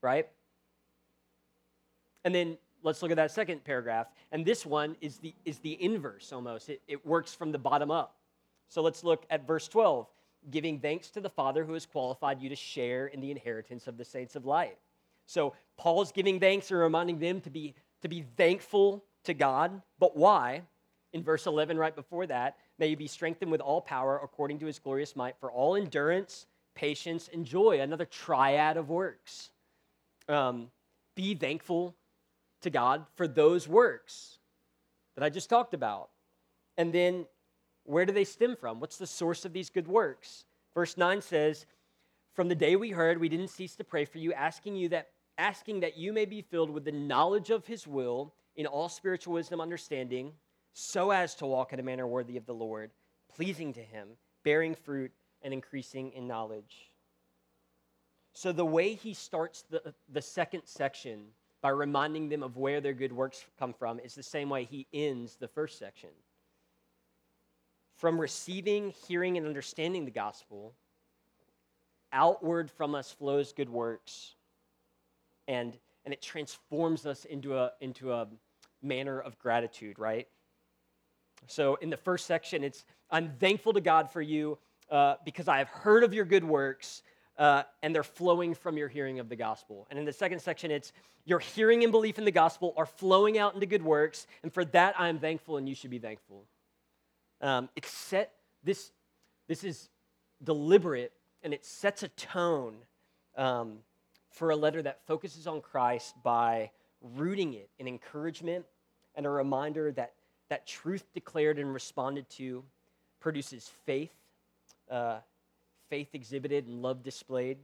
Right? 0.01 0.27
And 2.23 2.35
then 2.35 2.57
let's 2.83 3.01
look 3.01 3.12
at 3.12 3.17
that 3.17 3.31
second 3.31 3.63
paragraph. 3.63 4.07
And 4.31 4.45
this 4.45 4.65
one 4.65 4.95
is 5.01 5.17
the, 5.17 5.33
is 5.45 5.59
the 5.59 5.81
inverse 5.83 6.31
almost. 6.31 6.69
It, 6.69 6.81
it 6.88 7.05
works 7.05 7.33
from 7.33 7.51
the 7.51 7.59
bottom 7.59 7.91
up. 7.91 8.15
So 8.67 8.81
let's 8.81 9.03
look 9.03 9.25
at 9.29 9.48
verse 9.48 9.67
12 9.67 10.07
giving 10.51 10.79
thanks 10.79 11.09
to 11.09 11.21
the 11.21 11.29
Father 11.29 11.65
who 11.65 11.74
has 11.74 11.86
qualified 11.86 12.41
you 12.41 12.50
to 12.50 12.55
share 12.55 13.07
in 13.07 13.19
the 13.19 13.29
inheritance 13.29 13.88
of 13.88 13.98
the 13.98 14.05
saints 14.05 14.36
of 14.36 14.45
light. 14.45 14.77
So 15.25 15.53
Paul's 15.77 16.12
giving 16.12 16.39
thanks 16.39 16.71
and 16.71 16.79
reminding 16.79 17.19
them 17.19 17.41
to 17.41 17.50
be, 17.50 17.75
to 18.01 18.07
be 18.07 18.25
thankful 18.38 19.03
to 19.25 19.33
God. 19.33 19.81
But 20.00 20.15
why? 20.15 20.62
In 21.12 21.24
verse 21.24 21.45
11, 21.45 21.77
right 21.77 21.95
before 21.95 22.25
that, 22.27 22.57
may 22.77 22.88
you 22.88 22.95
be 22.95 23.07
strengthened 23.07 23.51
with 23.51 23.62
all 23.62 23.81
power 23.81 24.19
according 24.24 24.59
to 24.59 24.65
his 24.65 24.79
glorious 24.79 25.15
might 25.15 25.36
for 25.39 25.51
all 25.51 25.75
endurance, 25.75 26.45
patience, 26.74 27.29
and 27.33 27.45
joy. 27.45 27.81
Another 27.81 28.05
triad 28.05 28.77
of 28.77 28.89
works. 28.89 29.50
Um, 30.27 30.69
be 31.15 31.36
thankful 31.36 31.95
to 32.61 32.69
God 32.69 33.05
for 33.15 33.27
those 33.27 33.67
works 33.67 34.39
that 35.15 35.23
I 35.23 35.29
just 35.29 35.49
talked 35.49 35.73
about. 35.73 36.09
And 36.77 36.93
then 36.93 37.25
where 37.83 38.05
do 38.05 38.13
they 38.13 38.23
stem 38.23 38.55
from? 38.55 38.79
What's 38.79 38.97
the 38.97 39.07
source 39.07 39.45
of 39.45 39.53
these 39.53 39.69
good 39.69 39.87
works? 39.87 40.45
Verse 40.73 40.97
9 40.97 41.21
says, 41.21 41.65
From 42.33 42.47
the 42.47 42.55
day 42.55 42.75
we 42.75 42.91
heard, 42.91 43.19
we 43.19 43.29
didn't 43.29 43.49
cease 43.49 43.75
to 43.75 43.83
pray 43.83 44.05
for 44.05 44.17
you, 44.17 44.33
asking 44.33 44.75
you 44.75 44.89
that 44.89 45.09
asking 45.39 45.79
that 45.79 45.97
you 45.97 46.11
may 46.11 46.25
be 46.25 46.41
filled 46.41 46.69
with 46.69 46.83
the 46.83 46.91
knowledge 46.91 47.49
of 47.49 47.65
his 47.65 47.87
will 47.87 48.33
in 48.57 48.67
all 48.67 48.89
spiritual 48.89 49.33
wisdom 49.33 49.61
understanding, 49.61 50.33
so 50.73 51.11
as 51.11 51.33
to 51.33 51.45
walk 51.45 51.71
in 51.73 51.79
a 51.79 51.83
manner 51.83 52.05
worthy 52.05 52.35
of 52.37 52.45
the 52.45 52.53
Lord, 52.53 52.91
pleasing 53.33 53.73
to 53.73 53.79
him, 53.79 54.09
bearing 54.43 54.75
fruit 54.75 55.11
and 55.41 55.53
increasing 55.53 56.11
in 56.11 56.27
knowledge. 56.27 56.91
So 58.33 58.51
the 58.51 58.65
way 58.65 58.93
he 58.93 59.13
starts 59.13 59.63
the, 59.69 59.93
the 60.11 60.21
second 60.21 60.63
section 60.65 61.27
by 61.61 61.69
reminding 61.69 62.29
them 62.29 62.43
of 62.43 62.57
where 62.57 62.81
their 62.81 62.93
good 62.93 63.11
works 63.11 63.45
come 63.57 63.73
from 63.73 63.99
is 63.99 64.15
the 64.15 64.23
same 64.23 64.49
way 64.49 64.63
he 64.63 64.87
ends 64.93 65.35
the 65.35 65.47
first 65.47 65.77
section. 65.77 66.09
From 67.97 68.19
receiving, 68.19 68.93
hearing, 69.07 69.37
and 69.37 69.45
understanding 69.45 70.05
the 70.05 70.11
gospel, 70.11 70.73
outward 72.13 72.71
from 72.71 72.95
us 72.95 73.11
flows 73.11 73.51
good 73.51 73.69
works, 73.69 74.35
and, 75.47 75.77
and 76.05 76.13
it 76.13 76.21
transforms 76.21 77.05
us 77.05 77.25
into 77.25 77.57
a, 77.57 77.71
into 77.81 78.13
a 78.13 78.27
manner 78.81 79.19
of 79.19 79.37
gratitude, 79.37 79.99
right? 79.99 80.27
So 81.47 81.75
in 81.75 81.89
the 81.89 81.97
first 81.97 82.25
section, 82.25 82.63
it's 82.63 82.85
I'm 83.11 83.33
thankful 83.39 83.73
to 83.73 83.81
God 83.81 84.09
for 84.11 84.21
you 84.21 84.57
uh, 84.89 85.15
because 85.25 85.47
I 85.47 85.57
have 85.57 85.69
heard 85.69 86.03
of 86.03 86.13
your 86.13 86.25
good 86.25 86.43
works 86.43 87.01
uh, 87.39 87.63
and 87.81 87.96
they're 87.96 88.03
flowing 88.03 88.53
from 88.53 88.77
your 88.77 88.89
hearing 88.89 89.19
of 89.19 89.29
the 89.29 89.36
gospel. 89.36 89.88
And 89.89 89.98
in 89.98 90.05
the 90.05 90.13
second 90.13 90.39
section, 90.39 90.69
it's 90.69 90.91
your 91.25 91.39
hearing 91.39 91.84
and 91.84 91.91
belief 91.91 92.19
in 92.19 92.25
the 92.25 92.31
gospel 92.31 92.74
are 92.75 92.86
flowing 92.86 93.38
out 93.38 93.53
into 93.53 93.65
good 93.65 93.81
works, 93.81 94.27
and 94.43 94.53
for 94.53 94.65
that 94.65 95.00
I 95.00 95.08
am 95.08 95.19
thankful, 95.19 95.58
and 95.58 95.67
you 95.67 95.74
should 95.74 95.89
be 95.89 96.00
thankful. 96.00 96.43
Um, 97.41 97.69
it's 97.75 97.89
set 97.89 98.34
this 98.63 98.91
this 99.48 99.63
is 99.63 99.89
deliberate, 100.43 101.13
and 101.41 101.53
it 101.53 101.65
sets 101.65 102.03
a 102.03 102.10
tone 102.10 102.75
um, 103.38 103.77
for 104.29 104.51
a 104.51 104.55
letter 104.55 104.81
that 104.81 105.00
focuses 105.08 105.48
on 105.48 105.62
Christ 105.62 106.15
by 106.22 106.72
rooting 107.01 107.53
it 107.53 107.69
in 107.79 107.88
encouragement 107.88 108.65
and 109.15 109.25
a 109.25 109.29
reminder 109.29 109.91
that 109.93 110.13
that 110.50 110.67
truth 110.67 111.05
declared 111.13 111.58
and 111.58 111.74
responded 111.74 112.29
to 112.31 112.63
produces 113.19 113.69
faith. 113.86 114.12
Uh, 114.91 115.19
faith 115.89 116.10
exhibited 116.13 116.67
and 116.67 116.81
love 116.81 117.03
displayed, 117.03 117.58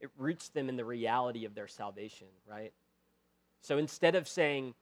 it 0.00 0.10
roots 0.16 0.48
them 0.48 0.68
in 0.68 0.76
the 0.76 0.84
reality 0.84 1.44
of 1.44 1.54
their 1.54 1.68
salvation, 1.68 2.26
right? 2.48 2.72
So 3.60 3.78
instead 3.78 4.14
of 4.14 4.26
saying, 4.26 4.74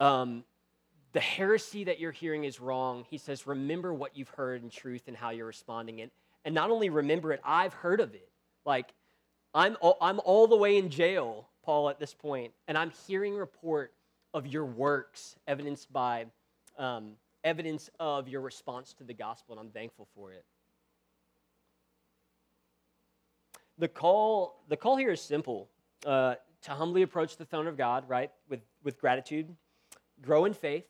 um, 0.00 0.44
the 1.12 1.20
heresy 1.20 1.84
that 1.84 2.00
you're 2.00 2.12
hearing 2.12 2.44
is 2.44 2.58
wrong, 2.58 3.04
he 3.08 3.18
says, 3.18 3.46
remember 3.46 3.92
what 3.92 4.16
you've 4.16 4.30
heard 4.30 4.62
in 4.62 4.70
truth 4.70 5.02
and 5.08 5.16
how 5.16 5.30
you're 5.30 5.46
responding 5.46 5.98
it. 5.98 6.10
And 6.44 6.54
not 6.54 6.70
only 6.70 6.88
remember 6.88 7.32
it, 7.32 7.40
I've 7.44 7.74
heard 7.74 8.00
of 8.00 8.14
it. 8.14 8.28
Like, 8.64 8.92
I'm 9.54 9.76
all, 9.80 9.98
I'm 10.00 10.20
all 10.24 10.46
the 10.46 10.56
way 10.56 10.78
in 10.78 10.88
jail, 10.88 11.46
Paul, 11.62 11.90
at 11.90 11.98
this 11.98 12.14
point, 12.14 12.52
and 12.66 12.78
I'm 12.78 12.90
hearing 13.06 13.34
report 13.34 13.92
of 14.32 14.46
your 14.46 14.64
works, 14.64 15.36
evidenced 15.46 15.92
by 15.92 16.26
um, 16.78 17.12
evidence 17.44 17.90
of 18.00 18.28
your 18.28 18.40
response 18.40 18.94
to 18.94 19.04
the 19.04 19.12
gospel, 19.12 19.54
and 19.54 19.66
I'm 19.66 19.72
thankful 19.72 20.08
for 20.14 20.32
it. 20.32 20.44
the 23.82 23.88
call, 23.88 24.62
the 24.68 24.76
call 24.76 24.96
here 24.96 25.10
is 25.10 25.20
simple 25.20 25.68
uh, 26.06 26.36
to 26.62 26.70
humbly 26.70 27.02
approach 27.02 27.36
the 27.36 27.44
throne 27.44 27.66
of 27.66 27.76
God, 27.76 28.08
right, 28.08 28.30
with, 28.48 28.60
with 28.84 28.96
gratitude, 28.96 29.48
grow 30.20 30.44
in 30.44 30.54
faith, 30.54 30.84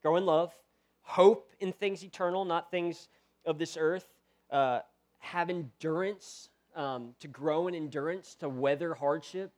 grow 0.00 0.14
in 0.14 0.24
love, 0.24 0.54
hope 1.00 1.50
in 1.58 1.72
things 1.72 2.04
eternal, 2.04 2.44
not 2.44 2.70
things 2.70 3.08
of 3.44 3.58
this 3.58 3.76
earth, 3.76 4.06
uh, 4.52 4.78
have 5.18 5.50
endurance, 5.50 6.50
um, 6.76 7.16
to 7.18 7.26
grow 7.26 7.66
in 7.66 7.74
endurance, 7.74 8.36
to 8.36 8.48
weather 8.48 8.94
hardship, 8.94 9.50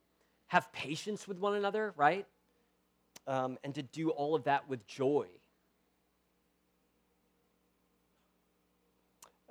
have 0.47 0.73
patience 0.73 1.29
with 1.29 1.39
one 1.39 1.57
another, 1.57 1.93
right? 1.95 2.27
Um, 3.27 3.59
and 3.65 3.75
to 3.75 3.83
do 3.83 4.09
all 4.09 4.35
of 4.35 4.45
that 4.45 4.67
with 4.67 4.87
joy. 4.87 5.27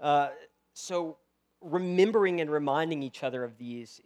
Uh, 0.02 0.30
so 0.74 1.18
remembering 1.62 2.42
and 2.42 2.50
reminding 2.50 3.04
each 3.04 3.24
other 3.24 3.44
of 3.44 3.58
these 3.58 4.02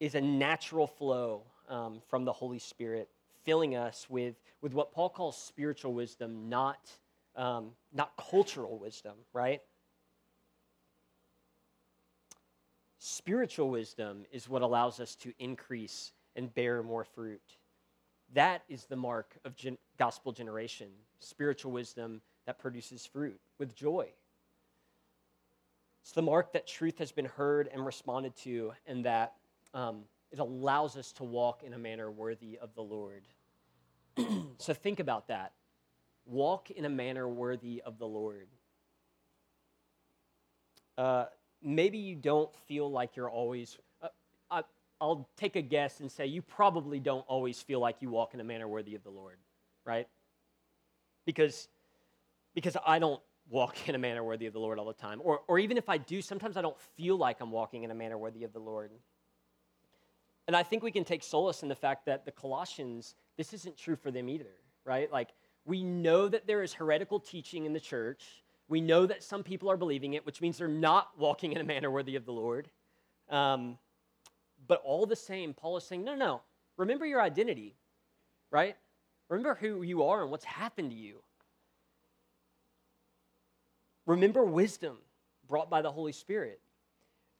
is 0.00 0.14
a 0.14 0.20
natural 0.20 0.86
flow 0.86 1.42
um, 1.68 2.00
from 2.08 2.24
the 2.24 2.32
Holy 2.32 2.58
Spirit, 2.58 3.08
filling 3.44 3.76
us 3.76 4.06
with, 4.08 4.36
with 4.60 4.72
what 4.72 4.92
Paul 4.92 5.10
calls 5.10 5.36
spiritual 5.36 5.92
wisdom, 5.94 6.48
not, 6.48 6.90
um, 7.36 7.70
not 7.92 8.12
cultural 8.16 8.78
wisdom, 8.78 9.14
right? 9.32 9.60
Spiritual 12.98 13.70
wisdom 13.70 14.24
is 14.32 14.48
what 14.48 14.62
allows 14.62 15.00
us 15.00 15.14
to 15.16 15.32
increase 15.38 16.12
and 16.36 16.52
bear 16.54 16.82
more 16.82 17.04
fruit. 17.04 17.56
That 18.34 18.62
is 18.68 18.84
the 18.84 18.96
mark 18.96 19.36
of 19.44 19.56
gen- 19.56 19.78
gospel 19.98 20.32
generation 20.32 20.88
spiritual 21.20 21.72
wisdom 21.72 22.20
that 22.46 22.58
produces 22.58 23.04
fruit 23.06 23.40
with 23.58 23.74
joy. 23.74 24.08
It's 26.02 26.12
the 26.12 26.22
mark 26.22 26.52
that 26.52 26.66
truth 26.66 26.98
has 26.98 27.12
been 27.12 27.26
heard 27.26 27.68
and 27.72 27.84
responded 27.84 28.34
to, 28.38 28.72
and 28.86 29.04
that 29.04 29.34
um, 29.74 30.04
it 30.30 30.38
allows 30.38 30.96
us 30.96 31.12
to 31.12 31.24
walk 31.24 31.62
in 31.62 31.72
a 31.74 31.78
manner 31.78 32.10
worthy 32.10 32.58
of 32.58 32.74
the 32.74 32.82
Lord. 32.82 33.26
so 34.58 34.74
think 34.74 35.00
about 35.00 35.28
that. 35.28 35.52
Walk 36.26 36.70
in 36.70 36.84
a 36.84 36.90
manner 36.90 37.28
worthy 37.28 37.82
of 37.84 37.98
the 37.98 38.06
Lord. 38.06 38.48
Uh, 40.96 41.26
maybe 41.62 41.98
you 41.98 42.16
don't 42.16 42.54
feel 42.66 42.90
like 42.90 43.16
you're 43.16 43.30
always. 43.30 43.78
Uh, 44.02 44.08
I, 44.50 44.62
I'll 45.00 45.28
take 45.36 45.56
a 45.56 45.62
guess 45.62 46.00
and 46.00 46.10
say 46.10 46.26
you 46.26 46.42
probably 46.42 47.00
don't 47.00 47.24
always 47.28 47.60
feel 47.62 47.80
like 47.80 47.96
you 48.00 48.10
walk 48.10 48.34
in 48.34 48.40
a 48.40 48.44
manner 48.44 48.66
worthy 48.66 48.94
of 48.94 49.04
the 49.04 49.10
Lord, 49.10 49.36
right? 49.84 50.08
Because, 51.24 51.68
because 52.54 52.76
I 52.84 52.98
don't 52.98 53.20
walk 53.50 53.88
in 53.88 53.94
a 53.94 53.98
manner 53.98 54.22
worthy 54.22 54.46
of 54.46 54.52
the 54.52 54.60
Lord 54.60 54.78
all 54.78 54.86
the 54.86 54.92
time. 54.92 55.20
Or, 55.22 55.40
or 55.48 55.58
even 55.58 55.76
if 55.76 55.88
I 55.88 55.98
do, 55.98 56.20
sometimes 56.20 56.56
I 56.56 56.62
don't 56.62 56.78
feel 56.96 57.16
like 57.16 57.40
I'm 57.40 57.50
walking 57.50 57.82
in 57.84 57.90
a 57.90 57.94
manner 57.94 58.18
worthy 58.18 58.44
of 58.44 58.52
the 58.52 58.58
Lord. 58.58 58.90
And 60.46 60.56
I 60.56 60.62
think 60.62 60.82
we 60.82 60.90
can 60.90 61.04
take 61.04 61.22
solace 61.22 61.62
in 61.62 61.68
the 61.68 61.74
fact 61.74 62.06
that 62.06 62.24
the 62.24 62.32
Colossians, 62.32 63.14
this 63.36 63.52
isn't 63.52 63.76
true 63.76 63.96
for 63.96 64.10
them 64.10 64.28
either, 64.28 64.54
right? 64.84 65.10
Like, 65.12 65.28
we 65.64 65.82
know 65.82 66.28
that 66.28 66.46
there 66.46 66.62
is 66.62 66.72
heretical 66.72 67.20
teaching 67.20 67.66
in 67.66 67.74
the 67.74 67.80
church. 67.80 68.42
We 68.68 68.80
know 68.80 69.04
that 69.06 69.22
some 69.22 69.42
people 69.42 69.70
are 69.70 69.76
believing 69.76 70.14
it, 70.14 70.24
which 70.24 70.40
means 70.40 70.56
they're 70.56 70.68
not 70.68 71.10
walking 71.18 71.52
in 71.52 71.58
a 71.58 71.64
manner 71.64 71.90
worthy 71.90 72.16
of 72.16 72.24
the 72.24 72.32
Lord. 72.32 72.70
Um, 73.28 73.76
but 74.66 74.82
all 74.84 75.04
the 75.04 75.16
same, 75.16 75.52
Paul 75.52 75.76
is 75.76 75.84
saying, 75.84 76.04
no, 76.04 76.14
no, 76.14 76.40
remember 76.78 77.04
your 77.04 77.20
identity, 77.20 77.76
right? 78.50 78.76
Remember 79.28 79.54
who 79.54 79.82
you 79.82 80.04
are 80.04 80.22
and 80.22 80.30
what's 80.30 80.44
happened 80.44 80.90
to 80.90 80.96
you. 80.96 81.20
Remember 84.08 84.42
wisdom 84.42 84.96
brought 85.46 85.68
by 85.68 85.82
the 85.82 85.92
Holy 85.92 86.12
Spirit. 86.12 86.60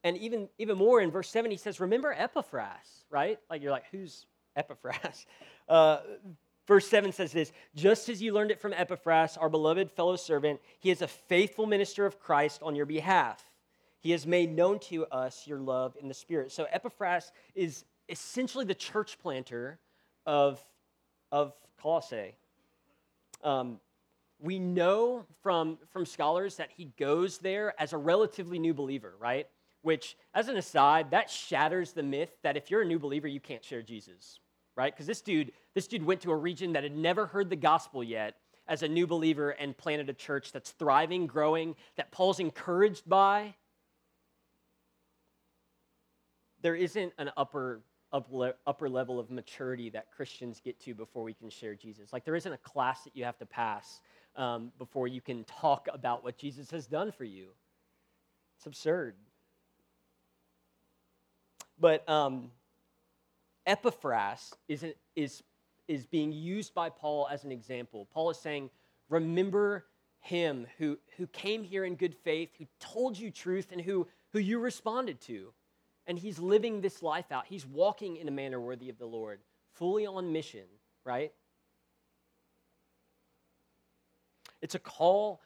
And 0.05 0.17
even, 0.19 0.49
even 0.59 0.77
more 0.77 1.01
in 1.01 1.11
verse 1.11 1.29
7, 1.31 1.51
he 1.51 1.57
says, 1.57 1.81
Remember 1.81 2.13
Epaphras, 2.13 3.05
right? 3.11 3.39
Like 3.51 3.63
you're 3.63 3.73
like, 3.73 3.87
who's 3.91 4.27
Epaphras? 4.55 5.27
Uh, 5.69 6.01
verse 6.67 6.89
7 6.89 7.13
says 7.13 7.31
this 7.31 7.53
Just 7.75 8.09
as 8.09 8.23
you 8.23 8.33
learned 8.33 8.51
it 8.51 8.59
from 8.59 8.73
Epaphras, 8.73 9.37
our 9.37 9.51
beloved 9.51 9.91
fellow 9.91 10.17
servant, 10.17 10.59
he 10.79 10.91
is 10.91 11.03
a 11.03 11.07
faithful 11.07 11.67
minister 11.67 12.07
of 12.07 12.19
Christ 12.19 12.63
on 12.63 12.75
your 12.75 12.87
behalf. 12.87 13.45
He 14.01 14.13
has 14.13 14.27
made 14.27 14.57
known 14.57 14.79
to 14.89 15.05
us 15.09 15.47
your 15.47 15.59
love 15.59 15.95
in 16.01 16.09
the 16.09 16.15
Spirit. 16.15 16.51
So 16.51 16.67
Epaphras 16.73 17.33
is 17.55 17.85
essentially 18.09 18.65
the 18.65 18.75
church 18.75 19.19
planter 19.19 19.79
of, 20.25 20.59
of 21.31 21.53
Colossae. 21.83 22.35
Um, 23.45 23.79
we 24.41 24.59
know 24.59 25.25
from, 25.43 25.79
from 25.93 26.07
scholars 26.07 26.57
that 26.57 26.71
he 26.77 26.87
goes 26.99 27.39
there 27.39 27.75
as 27.81 27.93
a 27.93 27.99
relatively 27.99 28.59
new 28.59 28.75
believer, 28.75 29.15
right? 29.19 29.47
which, 29.83 30.17
as 30.35 30.49
an 30.49 30.57
aside, 30.57 31.11
that 31.11 31.31
shatters 31.31 31.93
the 31.93 32.03
myth 32.03 32.31
that 32.43 32.57
if 32.57 32.71
you're 32.71 32.83
a 32.83 32.87
new 32.87 32.99
believer, 32.99 33.29
you 33.29 33.41
can't 33.41 33.65
share 33.65 33.83
Jesus, 33.83 34.41
right? 34.77 34.93
Because 34.93 35.07
this 35.07 35.21
dude, 35.21 35.53
this 35.75 35.87
dude 35.87 36.05
went 36.05 36.21
to 36.23 36.31
a 36.31 36.37
region 36.37 36.73
that 36.73 36.83
had 36.83 36.97
never 36.97 37.27
heard 37.27 37.49
the 37.49 37.57
gospel 37.57 38.03
yet 38.03 38.35
as 38.67 38.83
a 38.83 38.89
new 38.89 39.07
believer 39.07 39.51
and 39.51 39.77
planted 39.77 40.11
a 40.11 40.13
church 40.13 40.53
that's 40.53 40.73
thriving, 40.73 41.27
growing, 41.27 41.75
that 41.97 42.11
Paul's 42.11 42.41
encouraged 42.41 43.09
by. 43.09 43.55
There 46.61 46.75
isn't 46.75 47.13
an 47.19 47.31
upper 47.37 47.81
upper 48.11 48.89
level 48.89 49.21
of 49.21 49.31
maturity 49.31 49.91
that 49.91 50.11
Christians 50.11 50.63
get 50.65 50.81
to 50.81 50.95
before 50.95 51.23
we 51.23 51.35
can 51.35 51.51
share 51.51 51.75
Jesus. 51.75 52.11
Like 52.11 52.25
there 52.25 52.37
isn't 52.37 52.53
a 52.53 52.59
class 52.59 53.05
that 53.05 53.15
you 53.15 53.25
have 53.25 53.37
to 53.37 53.45
pass 53.45 54.01
um, 54.39 54.73
before 54.79 55.09
you 55.09 55.21
can 55.21 55.45
talk 55.45 55.89
about 55.93 56.25
what 56.25 56.39
Jesus 56.39 56.71
has 56.71 56.87
done 56.87 57.13
for 57.13 57.25
you. 57.25 57.49
It's 58.57 58.67
absurd. 58.67 59.15
But 61.79 62.09
um, 62.09 62.51
Epaphras 63.67 64.55
is, 64.69 64.85
is, 65.15 65.43
is 65.87 66.07
being 66.07 66.33
used 66.33 66.73
by 66.73 66.89
Paul 66.89 67.29
as 67.31 67.45
an 67.45 67.53
example. 67.53 68.09
Paul 68.13 68.31
is 68.31 68.39
saying, 68.39 68.71
remember 69.09 69.85
him 70.21 70.67
who, 70.79 70.99
who 71.17 71.27
came 71.29 71.63
here 71.63 71.85
in 71.85 71.95
good 71.95 72.15
faith, 72.15 72.51
who 72.59 72.67
told 72.81 73.19
you 73.19 73.31
truth, 73.31 73.69
and 73.73 73.81
who, 73.81 74.07
who 74.33 74.39
you 74.39 74.59
responded 74.59 75.21
to. 75.23 75.53
And 76.07 76.19
he's 76.19 76.39
living 76.39 76.81
this 76.81 77.03
life 77.03 77.31
out. 77.31 77.45
He's 77.47 77.67
walking 77.67 78.17
in 78.17 78.29
a 78.29 78.33
manner 78.33 78.61
worthy 78.61 78.89
of 78.89 78.99
the 78.99 79.07
Lord, 79.07 79.41
fully 79.75 80.07
on 80.07 80.33
mission, 80.33 80.65
right? 81.05 81.33
It's 84.69 84.75
a 84.75 84.79
call. 84.79 85.41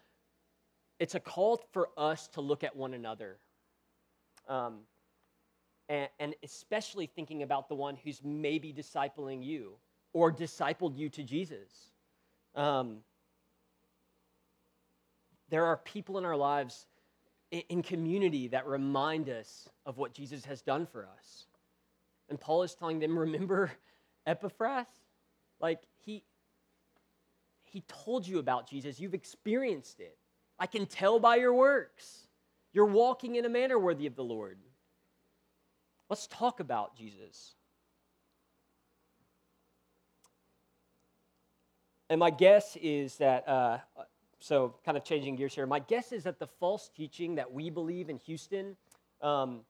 It's 0.98 1.14
a 1.14 1.20
call 1.20 1.60
for 1.70 1.90
us 1.96 2.26
to 2.30 2.40
look 2.40 2.64
at 2.64 2.74
one 2.74 2.92
another. 2.92 3.38
Um, 4.48 4.80
and, 5.88 6.08
and 6.18 6.34
especially 6.42 7.06
thinking 7.06 7.44
about 7.44 7.68
the 7.68 7.76
one 7.76 7.96
who's 8.02 8.20
maybe 8.24 8.72
discipling 8.72 9.44
you 9.44 9.74
or 10.12 10.32
discipled 10.32 10.98
you 10.98 11.08
to 11.10 11.22
Jesus. 11.22 11.92
Um, 12.56 12.96
there 15.50 15.66
are 15.66 15.76
people 15.76 16.18
in 16.18 16.24
our 16.24 16.36
lives 16.36 16.88
in, 17.52 17.62
in 17.68 17.82
community 17.84 18.48
that 18.48 18.66
remind 18.66 19.28
us 19.28 19.68
of 19.86 19.98
what 19.98 20.12
Jesus 20.14 20.44
has 20.46 20.62
done 20.62 20.84
for 20.84 21.08
us. 21.16 21.46
And 22.28 22.40
Paul 22.40 22.64
is 22.64 22.74
telling 22.74 22.98
them, 22.98 23.16
remember 23.16 23.70
Epaphras? 24.26 24.86
Like, 25.60 25.78
he, 26.04 26.24
he 27.72 27.82
told 27.88 28.26
you 28.26 28.38
about 28.38 28.68
Jesus. 28.68 29.00
You've 29.00 29.14
experienced 29.14 29.98
it. 29.98 30.18
I 30.58 30.66
can 30.66 30.84
tell 30.84 31.18
by 31.18 31.36
your 31.36 31.54
works. 31.54 32.26
You're 32.74 32.84
walking 32.84 33.36
in 33.36 33.46
a 33.46 33.48
manner 33.48 33.78
worthy 33.78 34.06
of 34.06 34.14
the 34.14 34.22
Lord. 34.22 34.58
Let's 36.10 36.26
talk 36.26 36.60
about 36.60 36.94
Jesus. 36.94 37.54
And 42.10 42.20
my 42.20 42.28
guess 42.28 42.76
is 42.76 43.16
that, 43.16 43.48
uh, 43.48 43.78
so 44.38 44.74
kind 44.84 44.98
of 44.98 45.04
changing 45.04 45.36
gears 45.36 45.54
here, 45.54 45.66
my 45.66 45.78
guess 45.78 46.12
is 46.12 46.24
that 46.24 46.38
the 46.38 46.46
false 46.46 46.90
teaching 46.94 47.36
that 47.36 47.50
we 47.50 47.70
believe 47.70 48.10
in 48.10 48.18
Houston 48.18 48.76
um, 49.22 49.60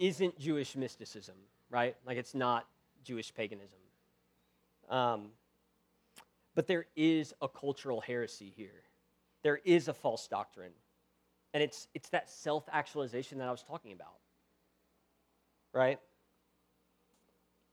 isn't 0.00 0.36
Jewish 0.36 0.74
mysticism, 0.74 1.36
right? 1.70 1.94
Like 2.04 2.18
it's 2.18 2.34
not 2.34 2.66
Jewish 3.04 3.32
paganism. 3.32 3.78
Um, 4.88 5.28
but 6.60 6.66
there 6.66 6.84
is 6.94 7.32
a 7.40 7.48
cultural 7.48 8.02
heresy 8.02 8.52
here. 8.54 8.82
There 9.42 9.60
is 9.64 9.88
a 9.88 9.94
false 9.94 10.28
doctrine. 10.28 10.72
And 11.54 11.62
it's, 11.62 11.88
it's 11.94 12.10
that 12.10 12.28
self 12.28 12.68
actualization 12.70 13.38
that 13.38 13.48
I 13.48 13.50
was 13.50 13.62
talking 13.62 13.92
about 13.92 14.20
right? 15.72 15.98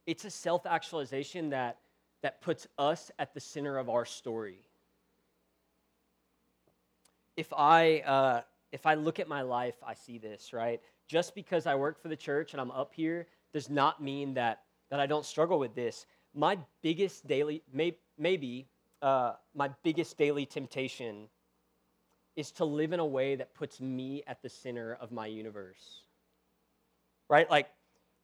It's 0.06 0.24
a 0.24 0.30
self 0.30 0.64
actualization 0.66 1.50
that, 1.50 1.78
that 2.22 2.40
puts 2.40 2.66
us 2.78 3.10
at 3.18 3.34
the 3.34 3.40
center 3.40 3.76
of 3.78 3.90
our 3.90 4.04
story. 4.04 4.60
If 7.36 7.52
I, 7.52 7.98
uh, 8.06 8.40
if 8.72 8.86
I 8.86 8.94
look 8.94 9.20
at 9.20 9.28
my 9.28 9.42
life, 9.42 9.74
I 9.86 9.92
see 9.92 10.16
this, 10.16 10.54
right? 10.54 10.80
Just 11.06 11.34
because 11.34 11.66
I 11.66 11.74
work 11.74 12.00
for 12.00 12.08
the 12.08 12.16
church 12.16 12.52
and 12.52 12.60
I'm 12.60 12.70
up 12.70 12.94
here 12.94 13.26
does 13.52 13.68
not 13.68 14.02
mean 14.02 14.32
that, 14.34 14.62
that 14.90 14.98
I 14.98 15.06
don't 15.06 15.26
struggle 15.26 15.58
with 15.58 15.74
this. 15.74 16.06
My 16.34 16.56
biggest 16.82 17.26
daily, 17.26 17.62
may, 17.72 17.96
maybe 18.18 18.66
uh, 19.02 19.32
my 19.54 19.70
biggest 19.82 20.16
daily 20.18 20.46
temptation 20.46 21.28
is 22.36 22.50
to 22.52 22.64
live 22.64 22.92
in 22.92 23.00
a 23.00 23.06
way 23.06 23.34
that 23.34 23.54
puts 23.54 23.80
me 23.80 24.22
at 24.26 24.42
the 24.42 24.48
center 24.48 24.96
of 25.00 25.10
my 25.12 25.26
universe. 25.26 26.02
Right? 27.28 27.50
Like, 27.50 27.68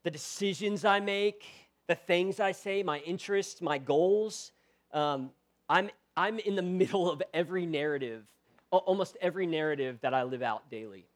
the 0.05 0.11
decisions 0.11 0.85
I 0.85 1.01
make, 1.01 1.45
the 1.87 1.95
things 1.95 2.39
I 2.39 2.53
say, 2.53 2.83
my 2.83 2.99
interests, 3.01 3.61
my 3.61 3.79
goals. 3.79 4.53
Um, 4.93 5.31
I'm, 5.69 5.91
I'm 6.17 6.39
in 6.39 6.55
the 6.55 6.63
middle 6.63 7.11
of 7.11 7.23
every 7.33 7.67
narrative, 7.67 8.25
almost 8.71 9.17
every 9.21 9.47
narrative 9.47 9.99
that 10.03 10.15
I 10.15 10.23
live 10.23 10.43
out 10.43 10.71
daily. 10.71 11.07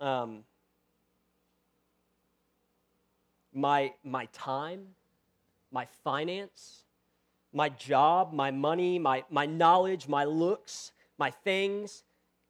Um, 0.00 0.44
my, 3.52 3.92
my 4.04 4.26
time, 4.32 4.86
my 5.72 5.86
finance, 6.04 6.84
my 7.52 7.68
job, 7.68 8.32
my 8.32 8.50
money, 8.50 8.98
my, 8.98 9.24
my 9.30 9.46
knowledge, 9.46 10.08
my 10.08 10.24
looks, 10.24 10.92
my 11.18 11.30
things, 11.30 12.04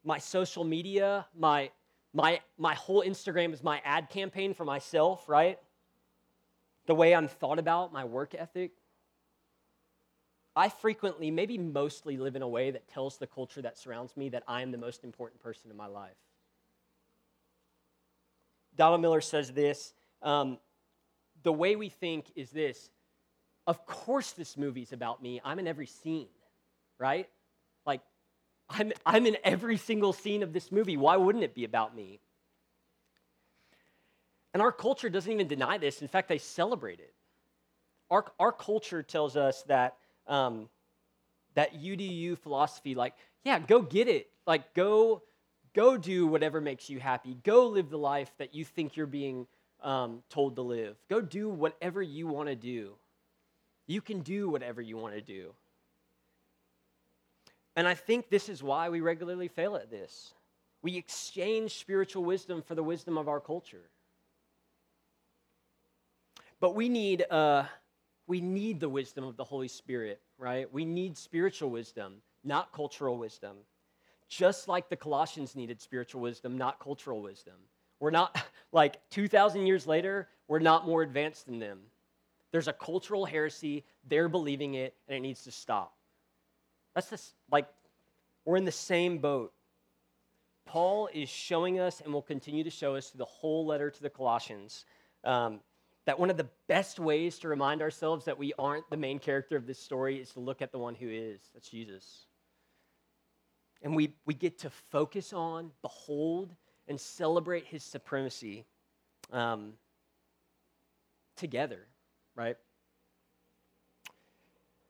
my 0.05 0.19
social 0.19 0.65
media, 0.65 1.27
my, 1.37 1.71
my, 2.13 2.41
my 2.59 2.75
whole 2.75 3.03
Instagram 3.03 3.53
is 3.53 3.63
my 3.63 3.81
ad 3.85 4.11
campaign 4.11 4.55
for 4.55 4.65
myself, 4.65 5.29
right? 5.29 5.59
The 6.87 6.95
way 6.95 7.15
I'm 7.15 7.29
thought 7.29 7.59
about, 7.59 7.93
my 7.93 8.05
work 8.05 8.35
ethic. 8.35 8.73
I 10.57 10.69
frequently, 10.69 11.31
maybe 11.31 11.57
mostly, 11.57 12.17
live 12.17 12.35
in 12.35 12.43
a 12.43 12.49
way 12.49 12.73
that 12.73 12.89
tells 12.89 13.19
the 13.19 13.27
culture 13.27 13.63
that 13.63 13.79
surrounds 13.79 14.17
me 14.17 14.29
that 14.31 14.43
I 14.49 14.63
am 14.63 14.73
the 14.73 14.79
most 14.79 15.05
important 15.05 15.41
person 15.41 15.71
in 15.71 15.77
my 15.77 15.87
life. 15.87 16.17
Donald 18.77 19.01
Miller 19.01 19.21
says 19.21 19.53
this 19.53 19.93
um, 20.23 20.59
the 21.43 21.53
way 21.53 21.77
we 21.77 21.89
think 21.89 22.27
is 22.35 22.51
this 22.51 22.91
of 23.69 23.85
course, 23.85 24.33
this 24.33 24.57
movie's 24.57 24.95
about 24.95 25.23
me. 25.23 25.43
I'm 25.45 25.59
in 25.59 25.67
every 25.67 25.87
scene, 25.87 26.29
right? 26.99 27.29
Like, 27.85 28.01
I'm, 28.71 28.93
I'm 29.05 29.27
in 29.27 29.37
every 29.45 29.77
single 29.77 30.15
scene 30.15 30.43
of 30.43 30.55
this 30.55 30.73
movie. 30.73 30.97
Why 30.97 31.19
wouldn't 31.19 31.45
it 31.45 31.55
be 31.55 31.65
about 31.65 31.95
me? 31.95 32.19
And 34.55 34.63
our 34.63 34.73
culture 34.73 35.11
doesn't 35.11 35.31
even 35.31 35.49
deny 35.49 35.77
this. 35.77 36.01
In 36.01 36.09
fact, 36.09 36.31
they 36.31 36.39
celebrate 36.39 36.99
it. 36.99 37.13
Our, 38.11 38.25
our 38.41 38.53
culture 38.53 39.03
tells 39.03 39.37
us 39.37 39.63
that 39.65 39.97
um, 40.27 40.71
that 41.55 41.75
UDU 41.75 42.39
philosophy, 42.39 42.95
like, 42.95 43.13
yeah, 43.45 43.59
go 43.59 43.83
get 43.83 44.09
it. 44.09 44.31
Like, 44.47 44.73
go 44.73 45.23
go 45.75 45.99
do 45.99 46.27
whatever 46.27 46.63
makes 46.63 46.89
you 46.89 47.01
happy. 47.01 47.37
Go 47.45 47.67
live 47.67 47.91
the 47.91 47.99
life 47.99 48.33
that 48.39 48.55
you 48.55 48.65
think 48.65 48.97
you're 48.97 49.07
being 49.07 49.47
um, 49.83 50.23
told 50.31 50.57
to 50.57 50.63
live. 50.63 50.97
Go 51.11 51.21
do 51.21 51.51
whatever 51.51 52.01
you 52.01 52.27
want 52.27 52.49
to 52.49 52.57
do. 52.57 52.95
You 53.89 54.01
can 54.01 54.21
do 54.21 54.49
whatever 54.49 54.81
you 54.81 54.97
want 54.97 55.15
to 55.15 55.21
do. 55.21 55.55
And 57.75 57.89
I 57.89 57.95
think 57.95 58.29
this 58.29 58.49
is 58.49 58.63
why 58.63 58.91
we 58.91 59.01
regularly 59.01 59.49
fail 59.49 59.75
at 59.77 59.91
this. 59.91 60.35
We 60.83 60.97
exchange 60.97 61.79
spiritual 61.79 62.25
wisdom 62.25 62.63
for 62.63 62.75
the 62.75 62.83
wisdom 62.83 63.17
of 63.19 63.29
our 63.29 63.41
culture. 63.41 63.89
But 66.61 66.75
we 66.75 66.89
need, 66.89 67.25
uh, 67.31 67.65
we 68.27 68.41
need 68.41 68.79
the 68.79 68.89
wisdom 68.89 69.25
of 69.25 69.37
the 69.37 69.45
Holy 69.45 69.69
Spirit, 69.69 70.21
right? 70.37 70.73
We 70.73 70.85
need 70.85 71.17
spiritual 71.17 71.71
wisdom, 71.71 72.17
not 72.45 72.73
cultural 72.73 73.17
wisdom. 73.17 73.57
Just 74.29 74.69
like 74.69 74.91
the 74.91 74.97
Colossians 74.97 75.57
needed 75.57 75.81
spiritual 75.81 76.21
wisdom, 76.21 76.59
not 76.59 76.79
cultural 76.79 77.23
wisdom. 77.23 77.55
We're 78.01 78.11
not, 78.11 78.39
like 78.73 79.01
2,000 79.11 79.67
years 79.67 79.87
later, 79.87 80.29
we're 80.47 80.59
not 80.59 80.87
more 80.87 81.03
advanced 81.03 81.47
than 81.47 81.59
them. 81.59 81.79
There's 82.51 82.69
a 82.69 82.73
cultural 82.73 83.27
heresy, 83.27 83.85
they're 84.07 84.29
believing 84.29 84.75
it, 84.75 84.95
and 85.07 85.17
it 85.17 85.21
needs 85.21 85.45
to 85.45 85.51
stop. 85.51 85.95
That's 86.95 87.11
just 87.11 87.35
like, 87.51 87.69
we're 88.45 88.57
in 88.57 88.65
the 88.65 88.73
same 88.73 89.19
boat. 89.19 89.53
Paul 90.65 91.09
is 91.13 91.29
showing 91.29 91.81
us 91.81 92.01
and 92.01 92.13
will 92.13 92.23
continue 92.23 92.65
to 92.65 92.71
show 92.71 92.97
us 92.97 93.09
through 93.09 93.19
the 93.19 93.25
whole 93.25 93.67
letter 93.67 93.91
to 93.91 94.03
the 94.03 94.11
Colossians 94.11 94.85
um, 95.25 95.61
that 96.05 96.19
one 96.19 96.31
of 96.31 96.37
the 96.37 96.49
best 96.69 96.99
ways 96.99 97.39
to 97.41 97.49
remind 97.49 97.83
ourselves 97.83 98.25
that 98.25 98.39
we 98.39 98.53
aren't 98.59 98.89
the 98.91 98.97
main 98.97 99.19
character 99.19 99.57
of 99.57 99.67
this 99.67 99.79
story 99.79 100.17
is 100.17 100.31
to 100.31 100.41
look 100.41 100.63
at 100.63 100.73
the 100.73 100.79
one 100.79 100.95
who 100.95 101.09
is. 101.09 101.41
That's 101.53 101.69
Jesus. 101.69 102.27
And 103.83 103.95
we, 103.95 104.15
we 104.27 104.35
get 104.35 104.59
to 104.61 104.71
focus 104.71 105.33
on, 105.33 105.71
behold, 105.83 106.55
and 106.89 107.01
celebrate 107.01 107.67
his 107.67 107.85
supremacy 107.85 108.65
um, 109.33 109.75
together, 111.37 111.87
right? 112.39 112.57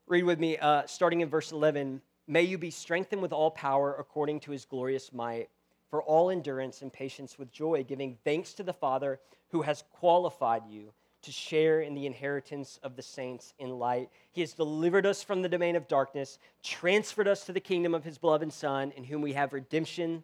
Read 0.06 0.24
with 0.24 0.38
me, 0.38 0.58
uh, 0.58 0.82
starting 0.86 1.22
in 1.22 1.30
verse 1.30 1.50
11. 1.50 2.02
May 2.26 2.42
you 2.42 2.58
be 2.58 2.70
strengthened 2.70 3.22
with 3.22 3.32
all 3.32 3.50
power 3.50 3.96
according 3.98 4.40
to 4.40 4.50
his 4.50 4.66
glorious 4.66 5.14
might, 5.14 5.48
for 5.88 6.02
all 6.02 6.28
endurance 6.28 6.82
and 6.82 6.92
patience 6.92 7.38
with 7.38 7.50
joy, 7.50 7.84
giving 7.88 8.18
thanks 8.22 8.52
to 8.54 8.62
the 8.62 8.74
Father 8.74 9.18
who 9.48 9.62
has 9.62 9.82
qualified 9.92 10.62
you 10.68 10.92
to 11.22 11.32
share 11.32 11.80
in 11.80 11.94
the 11.94 12.04
inheritance 12.04 12.78
of 12.82 12.96
the 12.96 13.02
saints 13.02 13.54
in 13.58 13.70
light. 13.70 14.10
He 14.30 14.42
has 14.42 14.52
delivered 14.52 15.06
us 15.06 15.22
from 15.22 15.40
the 15.40 15.48
domain 15.48 15.74
of 15.74 15.88
darkness, 15.88 16.38
transferred 16.62 17.28
us 17.28 17.46
to 17.46 17.52
the 17.52 17.60
kingdom 17.60 17.94
of 17.94 18.04
his 18.04 18.18
beloved 18.18 18.52
Son, 18.52 18.92
in 18.94 19.04
whom 19.04 19.22
we 19.22 19.32
have 19.32 19.54
redemption, 19.54 20.22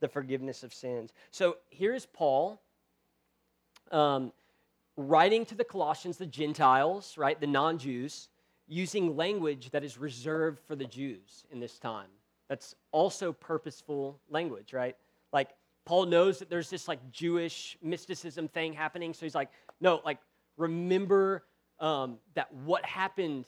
the 0.00 0.08
forgiveness 0.08 0.62
of 0.62 0.74
sins. 0.74 1.12
So 1.30 1.56
here's 1.70 2.04
Paul 2.04 2.60
um, 3.90 4.32
writing 4.98 5.46
to 5.46 5.54
the 5.54 5.64
Colossians, 5.64 6.18
the 6.18 6.26
Gentiles, 6.26 7.16
right, 7.16 7.40
the 7.40 7.46
non 7.46 7.78
Jews, 7.78 8.28
using 8.66 9.16
language 9.16 9.70
that 9.70 9.84
is 9.84 9.96
reserved 9.96 10.60
for 10.66 10.76
the 10.76 10.84
Jews 10.84 11.46
in 11.50 11.60
this 11.60 11.78
time. 11.78 12.08
That's 12.48 12.74
also 12.90 13.32
purposeful 13.32 14.20
language, 14.28 14.72
right? 14.72 14.96
Like, 15.32 15.50
Paul 15.86 16.06
knows 16.06 16.38
that 16.40 16.50
there's 16.50 16.68
this 16.68 16.88
like 16.88 16.98
Jewish 17.12 17.78
mysticism 17.80 18.48
thing 18.48 18.72
happening. 18.72 19.14
So 19.14 19.24
he's 19.24 19.34
like, 19.34 19.50
no, 19.80 20.02
like, 20.04 20.18
remember 20.56 21.44
um, 21.78 22.18
that 22.34 22.52
what 22.52 22.84
happened 22.84 23.46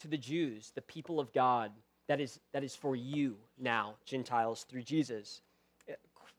to 0.00 0.08
the 0.08 0.16
Jews, 0.16 0.70
the 0.74 0.82
people 0.82 1.18
of 1.18 1.32
God, 1.32 1.72
that 2.06 2.20
is, 2.20 2.38
that 2.52 2.62
is 2.62 2.76
for 2.76 2.94
you 2.94 3.36
now, 3.58 3.96
Gentiles, 4.06 4.64
through 4.68 4.82
Jesus. 4.82 5.42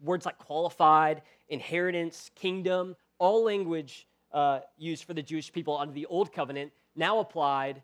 Words 0.02 0.26
like 0.26 0.38
qualified, 0.38 1.24
inheritance, 1.50 2.32
kingdom, 2.36 2.96
all 3.20 3.44
language 3.44 4.08
uh, 4.32 4.60
used 4.78 5.04
for 5.04 5.14
the 5.14 5.22
Jewish 5.22 5.52
people 5.52 5.78
under 5.78 5.94
the 5.94 6.06
Old 6.06 6.32
Covenant, 6.32 6.72
now 6.96 7.20
applied 7.20 7.82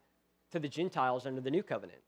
to 0.52 0.60
the 0.60 0.70
Gentiles 0.70 1.26
under 1.26 1.42
the 1.42 1.52
New 1.52 1.64
Covenant. 1.64 2.00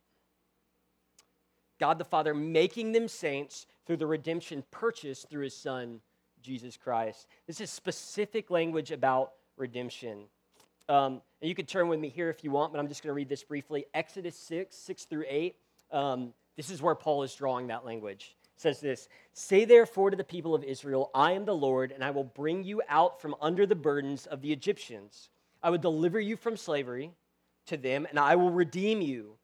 God 1.79 1.97
the 1.97 2.05
Father 2.05 2.33
making 2.33 2.91
them 2.91 3.07
saints 3.07 3.67
through 3.85 3.97
the 3.97 4.07
redemption 4.07 4.63
purchased 4.71 5.29
through 5.29 5.43
his 5.43 5.55
Son, 5.55 6.01
Jesus 6.41 6.77
Christ. 6.77 7.27
This 7.45 7.61
is 7.61 7.69
specific 7.69 8.49
language 8.49 8.91
about 8.91 9.33
redemption. 9.57 10.23
Um, 10.89 11.21
and 11.41 11.49
you 11.49 11.55
can 11.55 11.65
turn 11.65 11.87
with 11.87 11.99
me 11.99 12.09
here 12.09 12.29
if 12.29 12.43
you 12.43 12.51
want, 12.51 12.71
but 12.71 12.79
I'm 12.79 12.87
just 12.87 13.03
going 13.03 13.09
to 13.09 13.13
read 13.13 13.29
this 13.29 13.43
briefly. 13.43 13.85
Exodus 13.93 14.37
6, 14.37 14.75
6 14.75 15.05
through 15.05 15.25
8. 15.27 15.55
Um, 15.91 16.33
this 16.55 16.69
is 16.69 16.81
where 16.81 16.95
Paul 16.95 17.23
is 17.23 17.35
drawing 17.35 17.67
that 17.67 17.85
language. 17.85 18.36
Says 18.57 18.81
this 18.81 19.07
Say 19.33 19.65
therefore 19.65 20.09
to 20.09 20.17
the 20.17 20.23
people 20.23 20.53
of 20.53 20.63
Israel, 20.63 21.09
I 21.15 21.31
am 21.31 21.45
the 21.45 21.55
Lord, 21.55 21.91
and 21.91 22.03
I 22.03 22.11
will 22.11 22.25
bring 22.25 22.63
you 22.63 22.81
out 22.89 23.21
from 23.21 23.35
under 23.39 23.65
the 23.65 23.75
burdens 23.75 24.25
of 24.25 24.41
the 24.41 24.51
Egyptians. 24.51 25.29
I 25.63 25.69
will 25.69 25.77
deliver 25.77 26.19
you 26.19 26.35
from 26.35 26.57
slavery 26.57 27.11
to 27.67 27.77
them, 27.77 28.05
and 28.09 28.19
I 28.19 28.35
will 28.35 28.51
redeem 28.51 29.01
you 29.01 29.35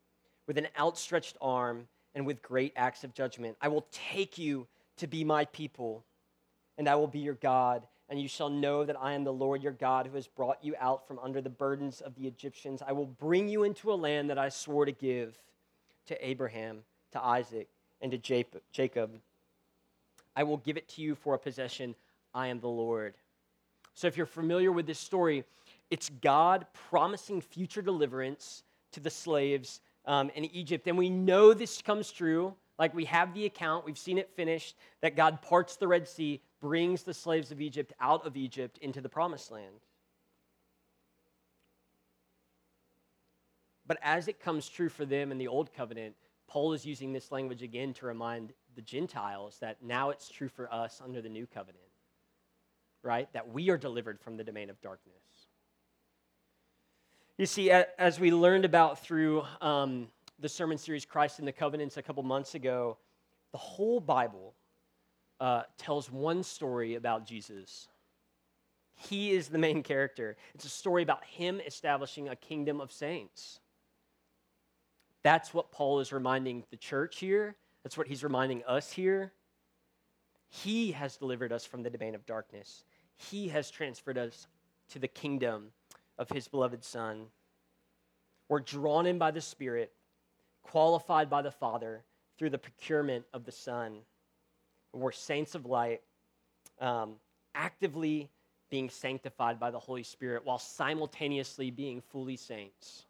with 0.47 0.57
an 0.57 0.67
outstretched 0.77 1.37
arm 1.41 1.87
and 2.13 2.25
with 2.25 2.41
great 2.41 2.73
acts 2.75 3.03
of 3.03 3.13
judgment. 3.13 3.57
I 3.61 3.69
will 3.69 3.87
take 3.91 4.37
you 4.37 4.67
to 4.97 5.07
be 5.07 5.23
my 5.23 5.45
people, 5.45 6.03
and 6.77 6.89
I 6.89 6.95
will 6.95 7.07
be 7.07 7.19
your 7.19 7.35
God 7.35 7.83
and 8.09 8.21
you 8.21 8.27
shall 8.27 8.49
know 8.49 8.85
that 8.85 9.01
I 9.01 9.13
am 9.13 9.23
the 9.23 9.33
Lord 9.33 9.63
your 9.63 9.71
God 9.71 10.05
who 10.05 10.15
has 10.15 10.27
brought 10.27 10.63
you 10.63 10.75
out 10.79 11.07
from 11.07 11.17
under 11.19 11.41
the 11.41 11.49
burdens 11.49 11.99
of 11.99 12.13
the 12.13 12.27
Egyptians. 12.27 12.83
I 12.85 12.91
will 12.91 13.07
bring 13.07 13.47
you 13.47 13.63
into 13.63 13.91
a 13.91 13.95
land 13.95 14.29
that 14.29 14.37
I 14.37 14.49
swore 14.49 14.85
to 14.85 14.91
give 14.91 15.35
to 16.05 16.27
Abraham, 16.27 16.83
to 17.13 17.23
Isaac, 17.23 17.69
and 18.03 18.11
to 18.11 18.17
Jacob. 18.71 19.09
I 20.35 20.43
will 20.43 20.57
give 20.57 20.77
it 20.77 20.87
to 20.89 21.01
you 21.01 21.15
for 21.15 21.33
a 21.33 21.39
possession. 21.39 21.95
I 22.33 22.47
am 22.47 22.59
the 22.59 22.67
Lord. 22.67 23.15
So, 23.95 24.07
if 24.07 24.17
you're 24.17 24.25
familiar 24.25 24.71
with 24.71 24.85
this 24.85 24.99
story, 24.99 25.43
it's 25.89 26.09
God 26.21 26.65
promising 26.89 27.39
future 27.41 27.81
deliverance 27.81 28.63
to 28.91 28.99
the 28.99 29.09
slaves 29.09 29.79
um, 30.05 30.29
in 30.35 30.45
Egypt. 30.45 30.87
And 30.87 30.97
we 30.97 31.09
know 31.09 31.53
this 31.53 31.81
comes 31.81 32.11
true. 32.11 32.53
Like 32.77 32.93
we 32.93 33.05
have 33.05 33.33
the 33.33 33.45
account, 33.45 33.85
we've 33.85 33.97
seen 33.97 34.17
it 34.17 34.29
finished, 34.35 34.75
that 35.01 35.15
God 35.15 35.41
parts 35.41 35.75
the 35.75 35.87
Red 35.87 36.07
Sea, 36.07 36.41
brings 36.59 37.03
the 37.03 37.13
slaves 37.13 37.51
of 37.51 37.61
Egypt 37.61 37.93
out 38.01 38.25
of 38.25 38.35
Egypt 38.35 38.79
into 38.79 38.99
the 38.99 39.09
promised 39.09 39.51
land. 39.51 39.75
But 43.85 43.99
as 44.01 44.27
it 44.27 44.39
comes 44.39 44.67
true 44.67 44.89
for 44.89 45.05
them 45.05 45.31
in 45.31 45.37
the 45.37 45.47
Old 45.47 45.73
Covenant, 45.73 46.15
Paul 46.53 46.73
is 46.73 46.85
using 46.85 47.13
this 47.13 47.31
language 47.31 47.63
again 47.63 47.95
to 47.95 48.05
remind 48.05 48.53
the 48.75 48.83
Gentiles 48.83 49.57
that 49.59 49.77
now 49.81 50.11
it's 50.11 50.29
true 50.29 50.47
for 50.47 50.71
us 50.71 51.01
under 51.03 51.19
the 51.19 51.27
new 51.27 51.47
covenant, 51.47 51.83
right? 53.01 53.27
That 53.33 53.51
we 53.51 53.71
are 53.71 53.77
delivered 53.77 54.19
from 54.21 54.37
the 54.37 54.43
domain 54.43 54.69
of 54.69 54.79
darkness. 54.79 55.47
You 57.39 57.47
see, 57.47 57.71
as 57.71 58.19
we 58.19 58.31
learned 58.31 58.65
about 58.65 58.99
through 58.99 59.41
um, 59.61 60.09
the 60.37 60.47
sermon 60.47 60.77
series 60.77 61.05
Christ 61.05 61.39
in 61.39 61.45
the 61.45 61.51
Covenants 61.51 61.97
a 61.97 62.03
couple 62.03 62.21
months 62.21 62.53
ago, 62.53 62.99
the 63.51 63.57
whole 63.57 63.99
Bible 63.99 64.53
uh, 65.39 65.63
tells 65.79 66.11
one 66.11 66.43
story 66.43 66.93
about 66.93 67.25
Jesus. 67.25 67.87
He 68.93 69.31
is 69.31 69.47
the 69.47 69.57
main 69.57 69.81
character. 69.81 70.37
It's 70.53 70.65
a 70.65 70.69
story 70.69 71.01
about 71.01 71.25
him 71.25 71.59
establishing 71.65 72.29
a 72.29 72.35
kingdom 72.35 72.79
of 72.79 72.91
saints. 72.91 73.59
That's 75.23 75.53
what 75.53 75.71
Paul 75.71 75.99
is 75.99 76.11
reminding 76.11 76.65
the 76.69 76.77
church 76.77 77.19
here. 77.19 77.55
That's 77.83 77.97
what 77.97 78.07
he's 78.07 78.23
reminding 78.23 78.63
us 78.65 78.91
here. 78.91 79.31
He 80.49 80.91
has 80.91 81.17
delivered 81.17 81.51
us 81.51 81.65
from 81.65 81.81
the 81.81 81.89
domain 81.89 82.13
of 82.13 82.25
darkness. 82.25 82.83
He 83.15 83.47
has 83.47 83.71
transferred 83.71 84.17
us 84.17 84.47
to 84.89 84.99
the 84.99 85.07
kingdom 85.07 85.69
of 86.17 86.29
his 86.29 86.47
beloved 86.47 86.83
Son. 86.83 87.25
We're 88.49 88.59
drawn 88.59 89.05
in 89.05 89.17
by 89.17 89.31
the 89.31 89.41
Spirit, 89.41 89.91
qualified 90.61 91.29
by 91.29 91.41
the 91.41 91.51
Father 91.51 92.03
through 92.37 92.51
the 92.51 92.57
procurement 92.57 93.25
of 93.33 93.45
the 93.45 93.51
Son. 93.51 93.99
We're 94.91 95.11
saints 95.11 95.55
of 95.55 95.65
light, 95.65 96.01
um, 96.79 97.15
actively 97.55 98.29
being 98.69 98.89
sanctified 98.89 99.59
by 99.59 99.71
the 99.71 99.79
Holy 99.79 100.03
Spirit 100.03 100.45
while 100.45 100.59
simultaneously 100.59 101.71
being 101.71 102.01
fully 102.01 102.35
saints. 102.35 103.05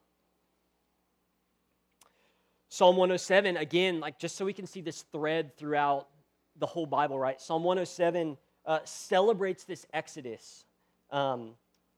Psalm 2.74 2.98
107, 2.98 3.56
again, 3.58 4.00
like 4.00 4.18
just 4.18 4.36
so 4.36 4.44
we 4.44 4.52
can 4.52 4.66
see 4.66 4.82
this 4.82 5.04
thread 5.12 5.56
throughout 5.58 6.08
the 6.58 6.66
whole 6.66 6.88
Bible, 6.88 7.20
right? 7.20 7.40
Psalm 7.40 7.64
107 7.64 8.36
uh, 8.66 8.80
celebrates 8.84 9.64
this 9.64 9.86
Exodus 9.94 10.66
um, 11.12 11.52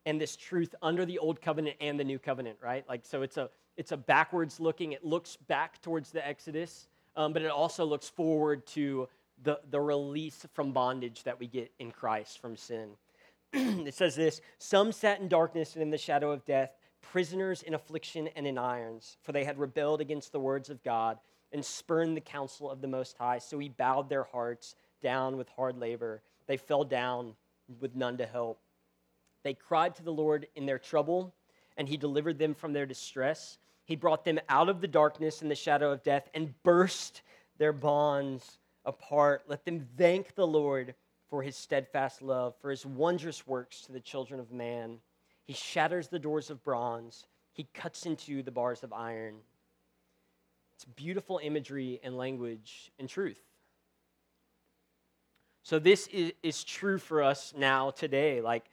and 0.05 0.19
this 0.19 0.35
truth 0.35 0.75
under 0.81 1.05
the 1.05 1.17
Old 1.17 1.41
Covenant 1.41 1.77
and 1.79 1.97
the 1.97 2.03
New 2.03 2.19
Covenant, 2.19 2.57
right? 2.61 2.83
Like, 2.89 3.05
so 3.05 3.21
it's 3.21 3.37
a 3.37 3.49
it's 3.77 3.93
a 3.93 3.97
backwards 3.97 4.59
looking. 4.59 4.91
It 4.91 5.05
looks 5.05 5.37
back 5.37 5.81
towards 5.81 6.11
the 6.11 6.27
Exodus, 6.27 6.89
um, 7.15 7.31
but 7.31 7.41
it 7.41 7.51
also 7.51 7.85
looks 7.85 8.09
forward 8.09 8.67
to 8.67 9.07
the 9.43 9.61
the 9.69 9.79
release 9.79 10.45
from 10.51 10.73
bondage 10.73 11.23
that 11.23 11.39
we 11.39 11.47
get 11.47 11.71
in 11.79 11.89
Christ 11.89 12.39
from 12.41 12.57
sin. 12.57 12.89
it 13.53 13.93
says 13.93 14.17
this: 14.17 14.41
Some 14.57 14.91
sat 14.91 15.21
in 15.21 15.29
darkness 15.29 15.75
and 15.75 15.83
in 15.83 15.89
the 15.89 15.97
shadow 15.97 16.33
of 16.33 16.43
death 16.43 16.71
prisoners 17.11 17.61
in 17.61 17.73
affliction 17.73 18.29
and 18.35 18.45
in 18.47 18.57
irons, 18.57 19.17
for 19.21 19.31
they 19.31 19.43
had 19.43 19.57
rebelled 19.57 20.01
against 20.01 20.31
the 20.31 20.39
words 20.39 20.69
of 20.69 20.83
God 20.83 21.17
and 21.51 21.63
spurned 21.63 22.17
the 22.17 22.21
counsel 22.21 22.69
of 22.69 22.81
the 22.81 22.87
Most 22.87 23.17
High. 23.17 23.39
So 23.39 23.57
he 23.59 23.69
bowed 23.69 24.09
their 24.09 24.23
hearts 24.23 24.75
down 25.01 25.37
with 25.37 25.47
hard 25.49 25.77
labor. 25.77 26.21
They 26.47 26.57
fell 26.57 26.83
down 26.83 27.33
with 27.79 27.95
none 27.95 28.17
to 28.17 28.25
help. 28.25 28.59
They 29.43 29.53
cried 29.53 29.95
to 29.95 30.03
the 30.03 30.11
Lord 30.11 30.47
in 30.55 30.65
their 30.65 30.79
trouble, 30.79 31.33
and 31.77 31.87
he 31.87 31.97
delivered 31.97 32.39
them 32.39 32.53
from 32.53 32.73
their 32.73 32.85
distress. 32.85 33.57
He 33.85 33.95
brought 33.95 34.25
them 34.25 34.39
out 34.49 34.69
of 34.69 34.81
the 34.81 34.87
darkness 34.87 35.41
and 35.41 35.51
the 35.51 35.55
shadow 35.55 35.91
of 35.91 36.03
death 36.03 36.29
and 36.33 36.53
burst 36.63 37.21
their 37.57 37.73
bonds 37.73 38.59
apart. 38.83 39.43
Let 39.47 39.63
them 39.65 39.87
thank 39.97 40.35
the 40.35 40.47
Lord 40.47 40.95
for 41.29 41.43
his 41.43 41.55
steadfast 41.55 42.21
love, 42.21 42.55
for 42.59 42.71
his 42.71 42.85
wondrous 42.85 43.45
works 43.45 43.81
to 43.81 43.91
the 43.91 43.99
children 43.99 44.39
of 44.39 44.51
man. 44.51 44.97
He 45.45 45.53
shatters 45.53 46.07
the 46.07 46.19
doors 46.19 46.49
of 46.49 46.63
bronze, 46.63 47.25
he 47.53 47.67
cuts 47.73 48.05
into 48.05 48.43
the 48.43 48.51
bars 48.51 48.83
of 48.83 48.91
iron. 48.91 49.35
It's 50.75 50.85
beautiful 50.85 51.39
imagery 51.41 52.01
and 52.03 52.17
language 52.17 52.91
and 52.99 53.07
truth. 53.07 53.39
So, 55.63 55.79
this 55.79 56.07
is, 56.07 56.33
is 56.43 56.63
true 56.65 56.97
for 56.97 57.23
us 57.23 57.53
now 57.57 57.91
today. 57.91 58.41
Like, 58.41 58.65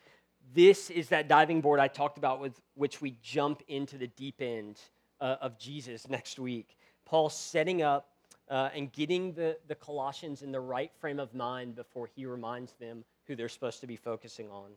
this 0.52 0.90
is 0.90 1.08
that 1.10 1.28
diving 1.28 1.60
board 1.60 1.78
I 1.78 1.88
talked 1.88 2.18
about 2.18 2.40
with 2.40 2.60
which 2.74 3.00
we 3.00 3.16
jump 3.22 3.62
into 3.68 3.98
the 3.98 4.08
deep 4.08 4.42
end 4.42 4.80
uh, 5.20 5.36
of 5.40 5.58
Jesus 5.58 6.08
next 6.08 6.38
week. 6.38 6.76
Paul 7.04 7.30
setting 7.30 7.82
up 7.82 8.08
uh, 8.50 8.68
and 8.74 8.92
getting 8.92 9.32
the, 9.32 9.56
the 9.68 9.74
Colossians 9.74 10.42
in 10.42 10.52
the 10.52 10.60
right 10.60 10.90
frame 11.00 11.20
of 11.20 11.32
mind 11.34 11.76
before 11.76 12.08
he 12.14 12.26
reminds 12.26 12.72
them 12.74 13.04
who 13.26 13.36
they're 13.36 13.48
supposed 13.48 13.80
to 13.80 13.86
be 13.86 13.96
focusing 13.96 14.50
on. 14.50 14.70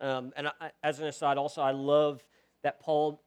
Um, 0.00 0.32
and 0.36 0.48
I, 0.48 0.70
as 0.82 1.00
an 1.00 1.06
aside, 1.06 1.38
also, 1.38 1.62
I 1.62 1.70
love 1.70 2.24
that 2.62 2.80
Paul 2.80 3.22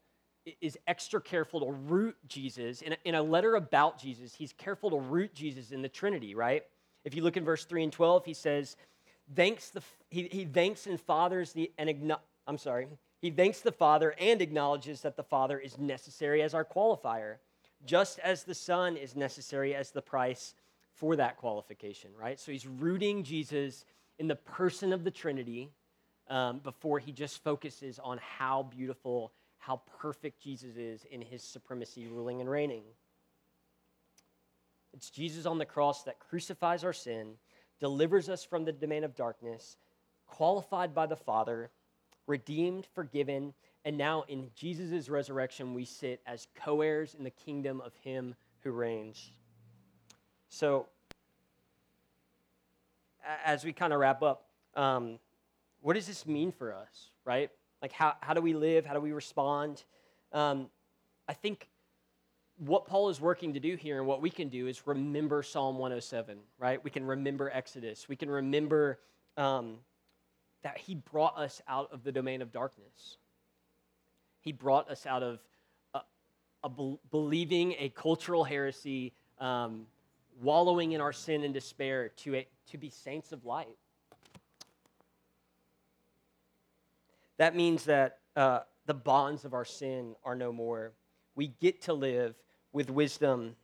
is 0.60 0.78
extra 0.86 1.20
careful 1.20 1.60
to 1.60 1.72
root 1.72 2.16
Jesus. 2.26 2.82
In 2.82 2.92
a, 2.92 2.96
in 3.04 3.14
a 3.14 3.22
letter 3.22 3.56
about 3.56 3.98
Jesus, 3.98 4.34
he's 4.34 4.52
careful 4.52 4.90
to 4.90 4.98
root 4.98 5.34
Jesus 5.34 5.70
in 5.70 5.82
the 5.82 5.88
Trinity, 5.88 6.34
right? 6.34 6.64
If 7.04 7.14
you 7.14 7.22
look 7.22 7.36
in 7.36 7.44
verse 7.44 7.64
3 7.64 7.84
and 7.84 7.92
12, 7.92 8.24
he 8.24 8.34
says, 8.34 8.76
thanks 9.34 9.70
the, 9.70 9.82
he, 10.08 10.28
he 10.30 10.44
thanks 10.44 10.86
and 10.86 11.00
fathers 11.00 11.52
the, 11.52 11.70
and 11.78 12.14
I'm 12.46 12.58
sorry, 12.58 12.88
he 13.20 13.30
thanks 13.30 13.60
the 13.60 13.72
Father 13.72 14.14
and 14.18 14.40
acknowledges 14.40 15.02
that 15.02 15.16
the 15.16 15.22
Father 15.22 15.58
is 15.58 15.78
necessary 15.78 16.42
as 16.42 16.54
our 16.54 16.64
qualifier, 16.64 17.36
just 17.84 18.18
as 18.20 18.44
the 18.44 18.54
Son 18.54 18.96
is 18.96 19.14
necessary 19.14 19.74
as 19.74 19.90
the 19.90 20.02
price 20.02 20.54
for 20.94 21.16
that 21.16 21.36
qualification, 21.36 22.10
right? 22.18 22.38
So 22.40 22.52
he's 22.52 22.66
rooting 22.66 23.22
Jesus 23.22 23.84
in 24.18 24.26
the 24.26 24.36
person 24.36 24.92
of 24.92 25.04
the 25.04 25.10
Trinity 25.10 25.70
um, 26.30 26.60
before 26.60 26.98
he 26.98 27.12
just 27.12 27.42
focuses 27.42 27.98
on 27.98 28.18
how 28.18 28.62
beautiful, 28.62 29.32
how 29.58 29.82
perfect 29.98 30.40
Jesus 30.40 30.76
is 30.76 31.04
in 31.10 31.20
his 31.20 31.42
supremacy, 31.42 32.06
ruling 32.06 32.40
and 32.40 32.48
reigning. 32.48 32.84
It's 34.94 35.10
Jesus 35.10 35.44
on 35.44 35.58
the 35.58 35.66
cross 35.66 36.04
that 36.04 36.18
crucifies 36.18 36.84
our 36.84 36.92
sin, 36.92 37.34
delivers 37.80 38.28
us 38.28 38.44
from 38.44 38.64
the 38.64 38.72
domain 38.72 39.04
of 39.04 39.14
darkness, 39.14 39.76
qualified 40.26 40.94
by 40.94 41.06
the 41.06 41.16
Father, 41.16 41.70
redeemed, 42.26 42.86
forgiven, 42.94 43.52
and 43.84 43.96
now 43.96 44.24
in 44.28 44.50
Jesus' 44.54 45.08
resurrection, 45.08 45.74
we 45.74 45.84
sit 45.84 46.20
as 46.26 46.46
co 46.54 46.82
heirs 46.82 47.14
in 47.16 47.24
the 47.24 47.30
kingdom 47.30 47.80
of 47.80 47.94
Him 47.96 48.34
who 48.62 48.70
reigns. 48.70 49.32
So, 50.48 50.86
as 53.44 53.64
we 53.64 53.72
kind 53.72 53.92
of 53.92 54.00
wrap 54.00 54.22
up, 54.22 54.46
um, 54.76 55.18
what 55.80 55.94
does 55.94 56.06
this 56.06 56.26
mean 56.26 56.52
for 56.52 56.74
us, 56.74 57.10
right? 57.24 57.50
Like, 57.82 57.92
how, 57.92 58.14
how 58.20 58.34
do 58.34 58.40
we 58.40 58.54
live? 58.54 58.84
How 58.84 58.94
do 58.94 59.00
we 59.00 59.12
respond? 59.12 59.82
Um, 60.32 60.68
I 61.28 61.32
think 61.32 61.68
what 62.58 62.86
Paul 62.86 63.08
is 63.08 63.20
working 63.20 63.54
to 63.54 63.60
do 63.60 63.74
here 63.76 63.98
and 63.98 64.06
what 64.06 64.20
we 64.20 64.30
can 64.30 64.48
do 64.48 64.66
is 64.66 64.86
remember 64.86 65.42
Psalm 65.42 65.78
107, 65.78 66.38
right? 66.58 66.82
We 66.84 66.90
can 66.90 67.04
remember 67.06 67.50
Exodus. 67.50 68.08
We 68.08 68.16
can 68.16 68.28
remember 68.28 68.98
um, 69.38 69.76
that 70.62 70.76
he 70.76 70.94
brought 70.94 71.38
us 71.38 71.62
out 71.66 71.90
of 71.92 72.04
the 72.04 72.12
domain 72.12 72.42
of 72.42 72.52
darkness. 72.52 73.16
He 74.42 74.52
brought 74.52 74.90
us 74.90 75.06
out 75.06 75.22
of 75.22 75.40
a, 75.94 76.00
a 76.62 76.68
be- 76.68 76.98
believing 77.10 77.74
a 77.78 77.88
cultural 77.88 78.44
heresy, 78.44 79.14
um, 79.38 79.86
wallowing 80.42 80.92
in 80.92 81.00
our 81.00 81.14
sin 81.14 81.44
and 81.44 81.54
despair 81.54 82.10
to, 82.10 82.36
a, 82.36 82.46
to 82.70 82.78
be 82.78 82.90
saints 82.90 83.32
of 83.32 83.46
light. 83.46 83.68
That 87.40 87.56
means 87.56 87.84
that 87.84 88.18
uh, 88.36 88.60
the 88.84 88.92
bonds 88.92 89.46
of 89.46 89.54
our 89.54 89.64
sin 89.64 90.14
are 90.26 90.34
no 90.34 90.52
more. 90.52 90.92
We 91.34 91.46
get 91.58 91.80
to 91.84 91.94
live 91.94 92.34
with 92.74 92.90
wisdom, 92.90 93.56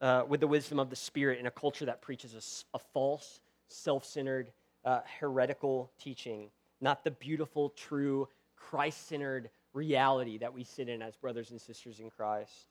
uh, 0.00 0.24
with 0.26 0.40
the 0.40 0.48
wisdom 0.48 0.80
of 0.80 0.90
the 0.90 0.96
Spirit 0.96 1.38
in 1.38 1.46
a 1.46 1.50
culture 1.52 1.84
that 1.84 2.02
preaches 2.02 2.34
a, 2.34 2.76
a 2.76 2.80
false, 2.92 3.38
self 3.68 4.04
centered, 4.04 4.50
uh, 4.84 5.02
heretical 5.20 5.92
teaching, 5.96 6.50
not 6.80 7.04
the 7.04 7.12
beautiful, 7.12 7.70
true, 7.70 8.26
Christ 8.56 9.06
centered 9.06 9.48
reality 9.74 10.38
that 10.38 10.52
we 10.52 10.64
sit 10.64 10.88
in 10.88 11.00
as 11.00 11.14
brothers 11.14 11.52
and 11.52 11.60
sisters 11.60 12.00
in 12.00 12.10
Christ. 12.10 12.66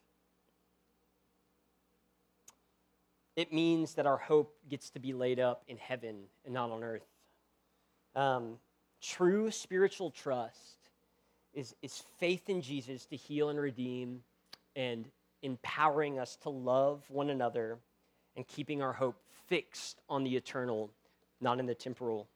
It 3.37 3.53
means 3.53 3.93
that 3.93 4.05
our 4.05 4.17
hope 4.17 4.57
gets 4.69 4.89
to 4.89 4.99
be 4.99 5.13
laid 5.13 5.39
up 5.39 5.63
in 5.69 5.77
heaven 5.77 6.23
and 6.43 6.53
not 6.53 6.69
on 6.69 6.83
earth. 6.83 7.07
Um, 8.13 8.57
True 9.03 9.51
spiritual 9.51 10.11
trust 10.11 10.77
is, 11.53 11.75
is 11.81 12.01
faith 12.19 12.49
in 12.49 12.61
Jesus 12.61 13.05
to 13.07 13.17
heal 13.17 13.49
and 13.49 13.59
redeem 13.59 14.21
and 14.77 15.05
empowering 15.41 16.19
us 16.19 16.37
to 16.37 16.49
love 16.49 17.03
one 17.09 17.29
another 17.29 17.79
and 18.37 18.47
keeping 18.47 18.81
our 18.81 18.93
hope 18.93 19.21
fixed 19.47 19.99
on 20.07 20.23
the 20.23 20.37
eternal, 20.37 20.89
not 21.41 21.59
in 21.59 21.65
the 21.65 21.75
temporal. 21.75 22.29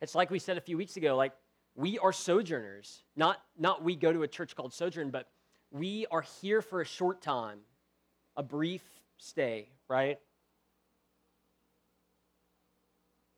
It's 0.00 0.14
like 0.14 0.30
we 0.30 0.38
said 0.38 0.56
a 0.56 0.62
few 0.62 0.78
weeks 0.78 0.96
ago, 0.96 1.14
like 1.14 1.32
we 1.74 1.98
are 1.98 2.12
sojourners. 2.12 3.02
Not, 3.16 3.42
not 3.58 3.84
we 3.84 3.96
go 3.96 4.14
to 4.14 4.22
a 4.22 4.28
church 4.28 4.56
called 4.56 4.72
Sojourn, 4.72 5.10
but 5.10 5.28
we 5.70 6.06
are 6.10 6.22
here 6.40 6.62
for 6.62 6.80
a 6.80 6.86
short 6.86 7.20
time, 7.20 7.58
a 8.34 8.42
brief 8.42 8.82
stay, 9.18 9.68
right? 9.88 10.18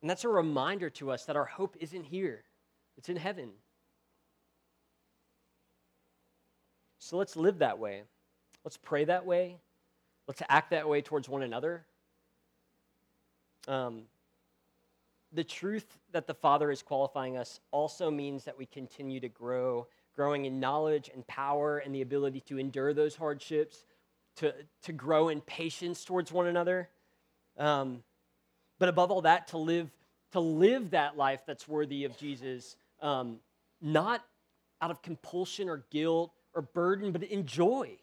And 0.01 0.09
that's 0.09 0.23
a 0.23 0.29
reminder 0.29 0.89
to 0.91 1.11
us 1.11 1.25
that 1.25 1.35
our 1.35 1.45
hope 1.45 1.75
isn't 1.79 2.03
here, 2.03 2.43
it's 2.97 3.09
in 3.09 3.17
heaven. 3.17 3.49
So 6.99 7.17
let's 7.17 7.35
live 7.35 7.59
that 7.59 7.79
way. 7.79 8.03
Let's 8.63 8.77
pray 8.77 9.05
that 9.05 9.25
way. 9.25 9.57
Let's 10.27 10.43
act 10.47 10.71
that 10.71 10.87
way 10.87 11.01
towards 11.01 11.27
one 11.27 11.41
another. 11.41 11.85
Um, 13.67 14.03
the 15.31 15.43
truth 15.43 15.85
that 16.11 16.27
the 16.27 16.33
Father 16.33 16.71
is 16.71 16.81
qualifying 16.81 17.37
us 17.37 17.59
also 17.71 18.11
means 18.11 18.43
that 18.43 18.57
we 18.57 18.65
continue 18.65 19.19
to 19.19 19.29
grow, 19.29 19.87
growing 20.15 20.45
in 20.45 20.59
knowledge 20.59 21.09
and 21.13 21.25
power 21.27 21.79
and 21.79 21.93
the 21.93 22.01
ability 22.01 22.41
to 22.41 22.59
endure 22.59 22.93
those 22.93 23.15
hardships, 23.15 23.85
to, 24.37 24.53
to 24.83 24.91
grow 24.91 25.29
in 25.29 25.41
patience 25.41 26.03
towards 26.03 26.31
one 26.31 26.47
another. 26.47 26.89
Um, 27.57 28.03
but 28.79 28.89
above 28.89 29.11
all 29.11 29.21
that, 29.21 29.47
to 29.49 29.57
live, 29.57 29.91
to 30.31 30.39
live 30.39 30.91
that 30.91 31.17
life 31.17 31.41
that's 31.45 31.67
worthy 31.67 32.05
of 32.05 32.17
Jesus, 32.17 32.77
um, 33.01 33.39
not 33.81 34.23
out 34.81 34.91
of 34.91 35.01
compulsion 35.01 35.69
or 35.69 35.83
guilt 35.91 36.31
or 36.53 36.61
burden, 36.61 37.11
but 37.11 37.23
in 37.23 37.45
joy. 37.45 37.97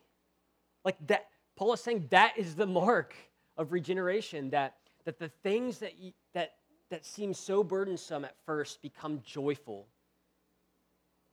Like 0.84 0.96
that, 1.06 1.26
Paul 1.56 1.72
is 1.72 1.80
saying 1.80 2.06
that 2.10 2.34
is 2.36 2.54
the 2.54 2.66
mark 2.66 3.14
of 3.56 3.72
regeneration, 3.72 4.50
that, 4.50 4.76
that 5.04 5.18
the 5.18 5.28
things 5.42 5.78
that, 5.78 5.98
you, 5.98 6.12
that, 6.34 6.54
that 6.90 7.04
seem 7.04 7.32
so 7.32 7.64
burdensome 7.64 8.24
at 8.24 8.34
first 8.44 8.82
become 8.82 9.20
joyful 9.24 9.86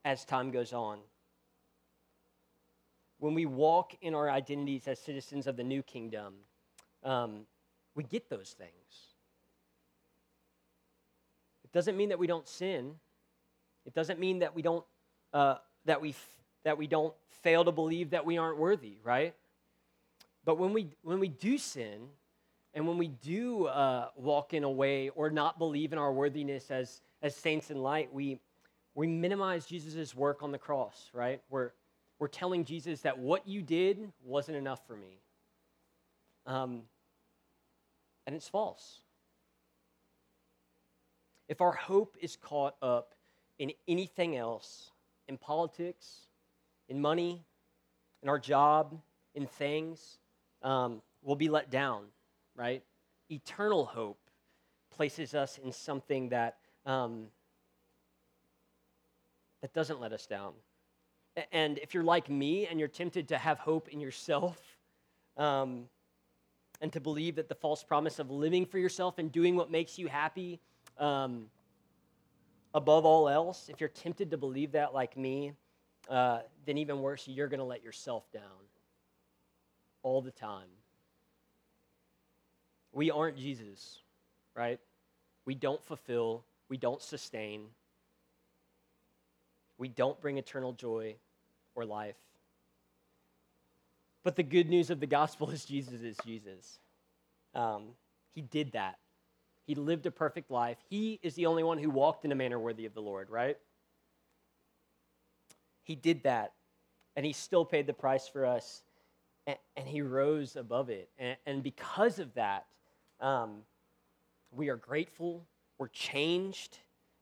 as 0.06 0.26
time 0.26 0.52
goes 0.52 0.74
on. 0.74 1.00
When 3.20 3.34
we 3.34 3.46
walk 3.46 3.96
in 4.02 4.16
our 4.16 4.30
identities 4.30 4.88
as 4.88 5.00
citizens 5.00 5.48
of 5.48 5.56
the 5.56 5.64
new 5.64 5.82
kingdom, 5.84 6.34
um, 7.04 7.46
we 7.96 8.04
get 8.04 8.30
those 8.30 8.56
things. 8.58 9.13
Doesn't 11.74 11.98
mean 11.98 12.10
that 12.10 12.20
we 12.20 12.28
don't 12.28 12.48
sin. 12.48 12.96
It 13.86 13.94
doesn't 13.94 14.20
mean 14.20 14.40
that 14.40 14.56
we 14.56 14.62
don't 14.62 14.86
uh, 15.34 15.56
that 15.86 16.02
we 16.02 16.10
f- 16.10 16.38
that 16.64 16.78
we 16.78 16.88
don't 16.88 17.14
fail 17.42 17.66
to 17.66 17.72
believe 17.72 18.12
that 18.12 18.26
we 18.26 18.38
aren't 18.38 18.58
worthy, 18.58 18.98
right? 19.04 19.34
But 20.46 20.58
when 20.58 20.74
we 20.74 20.90
when 21.02 21.20
we 21.20 21.28
do 21.28 21.58
sin, 21.58 22.08
and 22.74 22.88
when 22.88 22.98
we 22.98 23.08
do 23.08 23.66
uh, 23.66 24.10
walk 24.16 24.54
in 24.54 24.64
a 24.64 24.70
way 24.70 25.10
or 25.10 25.30
not 25.30 25.58
believe 25.58 25.94
in 25.94 26.00
our 26.00 26.12
worthiness 26.14 26.72
as 26.72 27.02
as 27.22 27.36
saints 27.36 27.72
in 27.72 27.82
light, 27.82 28.14
we 28.14 28.40
we 28.96 29.08
minimize 29.08 29.66
Jesus' 29.66 30.16
work 30.16 30.44
on 30.44 30.52
the 30.52 30.58
cross, 30.58 31.10
right? 31.14 31.42
We're 31.50 31.72
we're 32.20 32.28
telling 32.28 32.64
Jesus 32.64 33.02
that 33.02 33.18
what 33.18 33.48
you 33.48 33.62
did 33.62 34.12
wasn't 34.24 34.58
enough 34.58 34.86
for 34.88 34.96
me. 34.96 35.20
Um, 36.46 36.84
and 38.26 38.36
it's 38.36 38.48
false. 38.48 39.00
If 41.54 41.62
our 41.62 41.72
hope 41.72 42.18
is 42.20 42.36
caught 42.36 42.74
up 42.82 43.14
in 43.60 43.74
anything 43.88 44.36
else, 44.36 44.90
in 45.28 45.38
politics, 45.38 46.26
in 46.90 47.00
money, 47.00 47.44
in 48.24 48.28
our 48.28 48.40
job, 48.40 49.00
in 49.36 49.46
things, 49.46 50.18
um, 50.64 51.04
we'll 51.22 51.36
be 51.36 51.50
let 51.50 51.70
down, 51.70 52.06
right? 52.56 52.82
Eternal 53.30 53.86
hope 53.86 54.18
places 54.90 55.36
us 55.36 55.60
in 55.64 55.72
something 55.72 56.30
that, 56.30 56.58
um, 56.88 57.28
that 59.62 59.76
doesn't 59.76 60.02
let 60.02 60.12
us 60.12 60.26
down. 60.26 60.54
And 61.52 61.78
if 61.78 61.94
you're 61.94 62.02
like 62.02 62.32
me 62.32 62.66
and 62.66 62.80
you're 62.80 62.90
tempted 62.90 63.28
to 63.28 63.38
have 63.38 63.60
hope 63.60 63.90
in 63.90 64.00
yourself, 64.00 64.60
um, 65.38 65.84
and 66.82 66.92
to 66.94 67.00
believe 67.00 67.36
that 67.36 67.48
the 67.48 67.54
false 67.54 67.84
promise 67.84 68.18
of 68.18 68.32
living 68.32 68.66
for 68.66 68.80
yourself 68.80 69.20
and 69.20 69.32
doing 69.32 69.56
what 69.56 69.70
makes 69.70 70.00
you 70.00 70.08
happy 70.08 70.60
um, 70.98 71.46
above 72.74 73.06
all 73.06 73.30
else, 73.30 73.70
if 73.70 73.80
you're 73.80 73.90
tempted 73.90 74.32
to 74.32 74.38
believe 74.38 74.72
that 74.74 74.94
like 74.94 75.18
me, 75.18 75.54
uh, 76.10 76.40
then 76.66 76.78
even 76.78 77.02
worse, 77.02 77.28
you're 77.28 77.48
going 77.48 77.60
to 77.60 77.66
let 77.66 77.84
yourself 77.84 78.30
down 78.32 78.42
all 80.02 80.22
the 80.22 80.32
time. 80.32 80.68
We 82.92 83.10
aren't 83.10 83.38
Jesus, 83.38 84.02
right? 84.56 84.80
We 85.46 85.56
don't 85.56 85.84
fulfill, 85.84 86.44
we 86.70 86.78
don't 86.78 87.02
sustain, 87.02 87.66
we 89.78 89.88
don't 89.88 90.20
bring 90.22 90.38
eternal 90.38 90.74
joy 90.74 91.16
or 91.76 91.86
life. 91.86 92.16
But 94.24 94.36
the 94.36 94.44
good 94.44 94.70
news 94.70 94.90
of 94.90 95.00
the 95.00 95.08
gospel 95.08 95.50
is 95.52 95.66
Jesus 95.66 96.02
is 96.02 96.18
Jesus. 96.26 96.80
Um, 97.56 97.90
he 98.34 98.42
did 98.42 98.72
that. 98.74 98.98
He 99.66 99.76
lived 99.76 100.06
a 100.06 100.12
perfect 100.12 100.52
life. 100.52 100.78
He 100.90 101.20
is 101.24 101.36
the 101.36 101.46
only 101.46 101.64
one 101.64 101.78
who 101.78 101.90
walked 101.90 102.26
in 102.26 102.32
a 102.32 102.36
manner 102.36 102.60
worthy 102.60 102.86
of 102.86 102.94
the 102.94 103.02
Lord, 103.02 103.30
right? 103.30 103.58
He 105.84 105.96
did 105.96 106.24
that, 106.24 106.54
and 107.16 107.26
he 107.26 107.34
still 107.34 107.66
paid 107.66 107.88
the 107.88 107.94
price 107.94 108.28
for 108.28 108.46
us, 108.46 108.84
and, 109.48 109.58
and 109.76 109.88
he 109.88 110.02
rose 110.02 110.56
above 110.56 110.90
it. 110.90 111.10
And, 111.18 111.38
and 111.46 111.64
because 111.64 112.20
of 112.20 112.34
that, 112.34 112.66
um, 113.20 113.60
we 114.52 114.70
are 114.70 114.76
grateful, 114.76 115.46
we're 115.78 115.88
changed, 115.88 116.78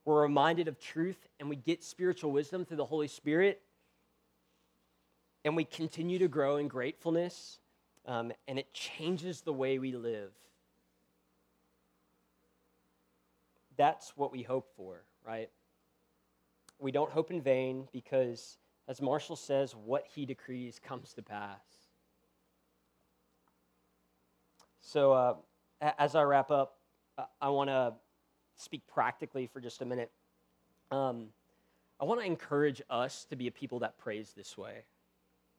we're 0.06 0.22
reminded 0.22 0.68
of 0.68 0.80
truth, 0.80 1.28
and 1.40 1.50
we 1.50 1.56
get 1.56 1.84
spiritual 1.84 2.32
wisdom 2.32 2.66
through 2.66 2.78
the 2.78 2.86
Holy 2.86 3.08
Spirit 3.08 3.62
and 5.44 5.56
we 5.56 5.64
continue 5.64 6.20
to 6.20 6.28
grow 6.28 6.58
in 6.58 6.68
gratefulness, 6.68 7.60
um, 8.06 8.32
and 8.48 8.60
it 8.60 8.74
changes 8.74 9.42
the 9.42 9.54
way 9.54 9.80
we 9.80 9.92
live. 9.92 10.32
That's 13.82 14.16
what 14.16 14.32
we 14.32 14.44
hope 14.44 14.70
for, 14.78 15.02
right? 15.26 15.50
We 16.78 16.92
don't 16.92 17.10
hope 17.10 17.32
in 17.32 17.42
vain 17.42 17.88
because, 17.92 18.60
as 18.88 19.02
Marshall 19.02 19.36
says, 19.36 19.76
what 19.76 20.06
he 20.14 20.24
decrees 20.24 20.80
comes 20.80 21.16
to 21.16 21.24
pass. 21.24 21.64
So, 24.82 25.14
uh, 25.14 25.34
as 25.98 26.14
I 26.14 26.22
wrap 26.22 26.52
up, 26.52 26.78
I 27.42 27.50
want 27.50 27.72
to 27.72 27.94
speak 28.56 28.84
practically 28.86 29.48
for 29.48 29.60
just 29.60 29.82
a 29.82 29.86
minute. 29.86 30.12
Um, 30.92 31.30
I 32.00 32.06
want 32.06 32.20
to 32.20 32.26
encourage 32.28 32.84
us 32.88 33.26
to 33.32 33.36
be 33.36 33.48
a 33.48 33.52
people 33.52 33.80
that 33.80 33.98
prays 33.98 34.34
this 34.38 34.56
way 34.56 34.84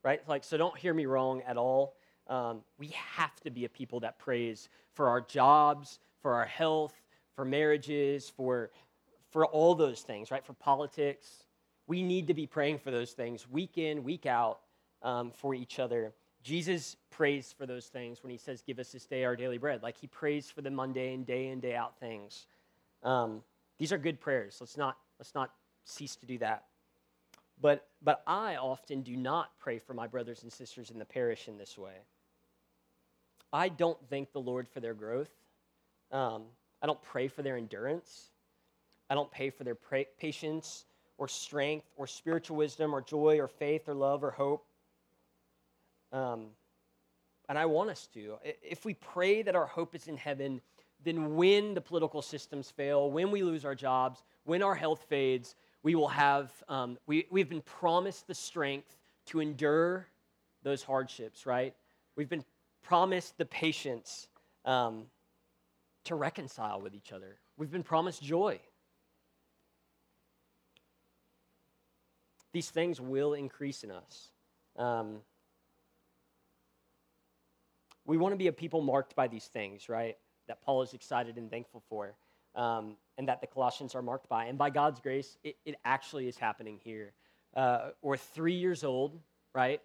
right? 0.05 0.21
Like, 0.29 0.45
so 0.45 0.57
don't 0.57 0.77
hear 0.77 0.95
me 0.95 1.07
wrong 1.07 1.43
at 1.43 1.57
all. 1.57 1.95
Um, 2.29 2.63
we 2.79 2.89
have 3.17 3.35
to 3.41 3.51
be 3.51 3.65
a 3.65 3.69
people 3.69 4.01
that 4.01 4.19
prays 4.19 4.69
for 4.95 5.09
our 5.09 5.21
jobs, 5.21 6.01
for 6.21 6.35
our 6.35 6.45
health, 6.45 6.95
for 7.35 7.45
marriages, 7.45 8.29
for, 8.29 8.71
for 9.31 9.47
all 9.47 9.75
those 9.75 10.01
things, 10.01 10.31
right? 10.31 10.45
For 10.45 10.55
politics. 10.55 11.45
We 11.87 12.03
need 12.03 12.29
to 12.29 12.35
be 12.35 12.47
praying 12.47 12.79
for 12.79 12.91
those 12.91 13.13
things 13.13 13.49
week 13.49 13.79
in, 13.79 14.05
week 14.05 14.27
out 14.27 14.61
um, 15.03 15.31
for 15.31 15.55
each 15.55 15.79
other. 15.79 16.13
Jesus 16.43 16.97
prays 17.11 17.55
for 17.57 17.67
those 17.67 17.87
things 17.87 18.23
when 18.23 18.31
he 18.31 18.39
says, 18.39 18.63
Give 18.63 18.79
us 18.79 18.93
this 18.93 19.07
day 19.07 19.25
our 19.25 19.37
daily 19.37 19.59
bread. 19.59 19.83
Like 19.83 19.97
he 19.97 20.07
prays 20.07 20.51
for 20.51 20.61
the 20.61 20.71
mundane, 20.71 21.25
day 21.25 21.49
in, 21.49 21.61
day 21.61 21.75
out 21.75 21.99
things. 21.99 22.47
Um, 23.03 23.43
these 23.79 23.93
are 23.93 23.99
good 23.99 24.21
prayers. 24.21 24.59
Let's 24.61 24.77
not, 24.77 24.97
let's 25.19 25.35
not 25.35 25.51
cease 25.85 26.17
to 26.17 26.27
do 26.27 26.39
that. 26.39 26.65
But, 27.61 27.87
but 28.03 28.23
I 28.27 28.57
often 28.57 29.03
do 29.03 29.17
not 29.17 29.51
pray 29.61 29.79
for 29.79 29.95
my 29.95 30.09
brothers 30.09 30.43
and 30.43 30.53
sisters 30.53 30.91
in 30.91 30.99
the 30.99 31.05
parish 31.05 31.47
in 31.47 31.59
this 31.59 31.79
way. 31.79 31.95
I 33.53 33.69
don't 33.69 33.99
thank 34.09 34.33
the 34.33 34.41
Lord 34.41 34.69
for 34.69 34.81
their 34.81 34.95
growth. 34.95 35.31
Um, 36.11 36.45
I 36.83 36.87
don't 36.87 37.01
pray 37.03 37.29
for 37.29 37.43
their 37.43 37.57
endurance. 37.57 38.31
I 39.09 39.15
don't 39.15 39.31
pray 39.31 39.51
for 39.51 39.65
their 39.65 39.75
pra- 39.75 40.05
patience 40.19 40.85
or 41.17 41.29
strength 41.29 41.87
or 41.97 42.07
spiritual 42.07 42.57
wisdom 42.57 42.95
or 42.95 43.01
joy 43.01 43.39
or 43.39 43.47
faith 43.47 43.89
or 43.89 43.95
love 43.95 44.25
or 44.25 44.33
hope. 44.33 44.67
Um, 46.13 46.47
and 47.49 47.59
I 47.59 47.67
want 47.67 47.91
us 47.91 48.09
to. 48.15 48.39
If 48.63 48.85
we 48.85 48.95
pray 48.95 49.43
that 49.43 49.55
our 49.55 49.67
hope 49.67 49.95
is 49.95 50.09
in 50.09 50.17
heaven, 50.17 50.61
then 51.05 51.37
when 51.37 51.75
the 51.75 51.81
political 51.81 52.23
systems 52.23 52.71
fail, 52.71 53.11
when 53.11 53.31
we 53.31 53.43
lose 53.43 53.65
our 53.65 53.75
jobs, 53.75 54.23
when 54.45 54.63
our 54.63 54.75
health 54.75 55.05
fades, 55.09 55.55
we 55.83 55.95
will 55.95 56.09
have, 56.09 56.51
um, 56.69 56.99
we, 57.07 57.27
we've 57.31 57.49
been 57.49 57.63
promised 57.63 58.27
the 58.27 58.35
strength 58.35 58.97
to 59.27 59.41
endure 59.41 60.07
those 60.63 60.83
hardships, 60.83 61.45
right? 61.45 61.75
We've 62.17 62.29
been 62.29 62.45
promised 62.83 63.37
the 63.39 63.45
patience 63.45 64.29
um, 64.65 65.05
to 66.05 66.15
reconcile 66.15 66.81
with 66.81 66.95
each 66.95 67.13
other. 67.13 67.39
We've 67.57 67.71
been 67.71 67.83
promised 67.83 68.23
joy. 68.23 68.61
These 72.53 72.71
things 72.71 73.01
will 73.01 73.35
increase 73.35 73.83
in 73.85 73.91
us. 73.91 74.31
Um, 74.77 75.19
we 78.05 78.17
want 78.17 78.33
to 78.33 78.37
be 78.37 78.49
a 78.49 78.53
people 78.53 78.83
marked 78.83 79.15
by 79.15 79.29
these 79.29 79.47
things, 79.47 79.89
right? 79.89 80.17
That 80.49 80.61
Paul 80.63 80.83
is 80.83 80.93
excited 80.93 81.39
and 81.39 81.51
thankful 81.51 81.83
for 81.89 82.15
um, 82.55 82.97
and 83.19 83.29
that 83.29 83.41
the 83.41 83.47
Colossians 83.47 83.95
are 83.95 84.03
marked 84.03 84.29
by. 84.29 84.47
And 84.47 84.59
by 84.59 84.71
God's 84.71 85.01
grace, 85.01 85.37
it, 85.43 85.57
it 85.65 85.77
actually 85.85 86.29
is 86.29 86.37
happening 86.37 86.79
here. 86.83 87.13
Uh, 87.55 87.91
we're 88.01 88.17
three 88.17 88.55
years 88.55 88.85
old, 88.85 89.19
right? 89.55 89.81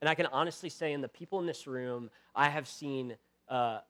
And 0.00 0.08
I 0.08 0.14
can 0.14 0.26
honestly 0.26 0.70
say, 0.70 0.92
in 0.92 1.00
the 1.00 1.08
people 1.08 1.40
in 1.40 1.46
this 1.46 1.66
room, 1.66 2.10
I 2.34 2.48
have 2.48 2.66
seen 2.66 3.16
uh, 3.48 3.80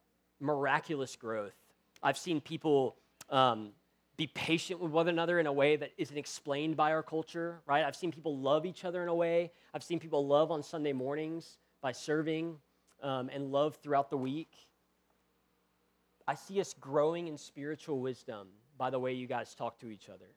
miraculous 0.40 1.16
growth. 1.16 1.54
I've 2.02 2.18
seen 2.18 2.40
people 2.40 2.96
um, 3.28 3.70
be 4.16 4.26
patient 4.26 4.80
with 4.80 4.92
one 4.92 5.08
another 5.08 5.38
in 5.40 5.46
a 5.46 5.52
way 5.52 5.76
that 5.76 5.92
isn't 5.96 6.16
explained 6.16 6.76
by 6.76 6.92
our 6.92 7.02
culture, 7.02 7.60
right? 7.66 7.84
I've 7.84 7.96
seen 7.96 8.12
people 8.12 8.36
love 8.36 8.66
each 8.66 8.84
other 8.84 9.02
in 9.02 9.08
a 9.08 9.14
way. 9.14 9.50
I've 9.72 9.82
seen 9.82 9.98
people 9.98 10.26
love 10.26 10.50
on 10.50 10.62
Sunday 10.62 10.92
mornings 10.92 11.58
by 11.80 11.92
serving 11.92 12.56
um, 13.02 13.30
and 13.32 13.50
love 13.50 13.76
throughout 13.76 14.10
the 14.10 14.18
week. 14.18 14.52
I 16.28 16.34
see 16.34 16.60
us 16.60 16.74
growing 16.78 17.28
in 17.28 17.38
spiritual 17.38 18.00
wisdom 18.00 18.48
by 18.76 18.90
the 18.90 18.98
way 18.98 19.12
you 19.12 19.26
guys 19.26 19.54
talk 19.54 19.78
to 19.80 19.90
each 19.90 20.08
other. 20.08 20.28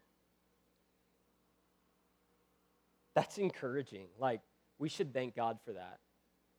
That's 3.16 3.38
encouraging. 3.38 4.08
Like, 4.18 4.42
we 4.80 4.90
should 4.90 5.14
thank 5.14 5.36
God 5.36 5.60
for 5.66 5.74
that. 5.74 6.00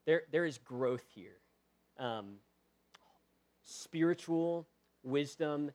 There, 0.06 0.22
there 0.30 0.44
is 0.44 0.58
growth 0.58 1.04
here. 1.14 1.38
Um, 1.98 2.36
spiritual 3.64 4.66
wisdom 5.04 5.70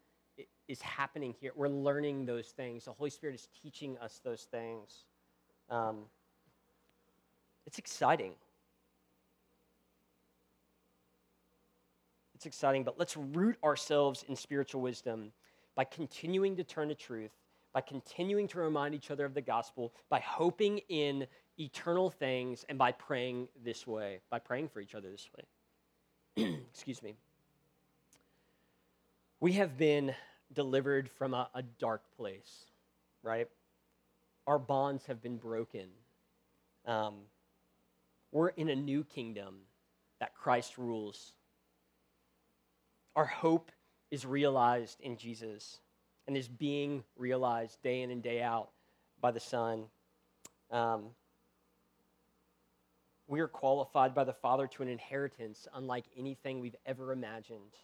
is 0.68 0.82
happening 0.82 1.34
here. 1.40 1.52
We're 1.56 1.70
learning 1.70 2.26
those 2.26 2.48
things. 2.48 2.86
The 2.86 2.92
Holy 2.92 3.10
Spirit 3.10 3.36
is 3.36 3.48
teaching 3.62 3.98
us 3.98 4.20
those 4.24 4.44
things. 4.44 5.06
Um, 5.70 6.00
it's 7.66 7.78
exciting. 7.78 8.34
It's 12.36 12.46
exciting, 12.46 12.84
but 12.84 12.98
let's 12.98 13.18
root 13.18 13.58
ourselves 13.64 14.24
in 14.30 14.36
spiritual 14.36 14.82
wisdom 14.82 15.34
by 15.76 15.84
continuing 15.84 16.56
to 16.56 16.64
turn 16.64 16.88
to 16.88 16.96
truth, 16.96 17.32
by 17.74 17.82
continuing 17.82 18.48
to 18.48 18.60
remind 18.60 18.96
each 18.96 19.12
other 19.12 19.26
of 19.26 19.34
the 19.34 19.42
gospel, 19.42 19.94
by 20.10 20.20
hoping 20.20 20.80
in 20.90 21.28
eternal 21.60 22.10
things, 22.10 22.66
and 22.70 22.78
by 22.78 22.94
praying 22.94 23.50
this 23.64 23.86
way, 23.86 24.20
by 24.30 24.40
praying 24.40 24.70
for 24.70 24.80
each 24.80 24.96
other 24.96 25.12
this 25.12 25.30
way. 25.36 26.58
Excuse 26.72 27.04
me. 27.04 27.16
We 29.42 29.54
have 29.54 29.78
been 29.78 30.14
delivered 30.52 31.10
from 31.10 31.34
a, 31.34 31.50
a 31.54 31.62
dark 31.62 32.02
place, 32.18 32.66
right? 33.24 33.48
Our 34.46 34.60
bonds 34.60 35.06
have 35.06 35.22
been 35.22 35.38
broken. 35.38 35.88
Um, 36.86 37.16
we're 38.32 38.50
in 38.50 38.68
a 38.70 38.76
new 38.76 39.06
kingdom 39.06 39.56
that 40.20 40.36
Christ 40.36 40.78
rules. 40.78 41.34
Our 43.16 43.26
hope 43.26 43.72
is 44.12 44.26
realized 44.26 45.00
in 45.00 45.16
Jesus 45.16 45.80
and 46.28 46.36
is 46.36 46.50
being 46.50 47.04
realized 47.16 47.82
day 47.82 48.02
in 48.02 48.12
and 48.12 48.22
day 48.22 48.42
out 48.42 48.72
by 49.22 49.32
the 49.32 49.40
Son. 49.40 49.86
Um, 50.70 51.06
we 53.28 53.40
are 53.40 53.48
qualified 53.48 54.14
by 54.14 54.26
the 54.26 54.34
Father 54.34 54.68
to 54.68 54.84
an 54.84 54.90
inheritance 54.90 55.66
unlike 55.74 56.06
anything 56.18 56.60
we've 56.60 56.76
ever 56.86 57.14
imagined. 57.14 57.76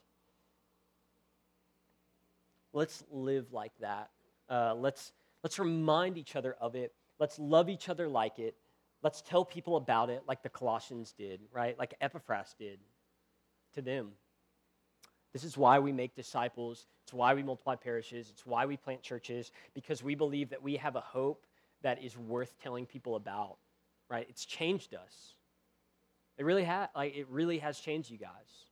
Let's 2.75 3.05
live 3.09 3.53
like 3.53 3.71
that. 3.79 4.09
Uh, 4.49 4.75
let's, 4.75 5.13
let's 5.43 5.57
remind 5.57 6.17
each 6.17 6.35
other 6.35 6.57
of 6.59 6.75
it. 6.75 6.93
Let's 7.19 7.39
love 7.39 7.69
each 7.69 7.87
other 7.87 8.09
like 8.09 8.37
it. 8.37 8.55
Let's 9.01 9.21
tell 9.21 9.45
people 9.45 9.77
about 9.77 10.09
it 10.09 10.23
like 10.27 10.43
the 10.43 10.49
Colossians 10.49 11.13
did, 11.17 11.39
right? 11.53 11.79
Like 11.79 11.93
Epaphras 12.01 12.53
did 12.59 12.79
to 13.75 13.81
them. 13.81 14.11
This 15.31 15.45
is 15.45 15.57
why 15.57 15.79
we 15.79 15.93
make 15.93 16.15
disciples. 16.15 16.85
It's 17.05 17.13
why 17.13 17.33
we 17.33 17.43
multiply 17.43 17.75
parishes. 17.75 18.29
It's 18.29 18.45
why 18.45 18.65
we 18.65 18.75
plant 18.75 19.01
churches, 19.01 19.51
because 19.73 20.03
we 20.03 20.13
believe 20.13 20.49
that 20.49 20.61
we 20.61 20.75
have 20.75 20.97
a 20.97 21.01
hope 21.01 21.45
that 21.81 22.03
is 22.03 22.17
worth 22.17 22.55
telling 22.61 22.85
people 22.85 23.15
about, 23.15 23.55
right? 24.09 24.25
It's 24.29 24.43
changed 24.43 24.93
us. 24.93 25.35
It 26.37 26.43
really, 26.43 26.65
ha- 26.65 26.89
like, 26.93 27.15
it 27.15 27.27
really 27.29 27.59
has 27.59 27.79
changed 27.79 28.11
you 28.11 28.17
guys. 28.17 28.65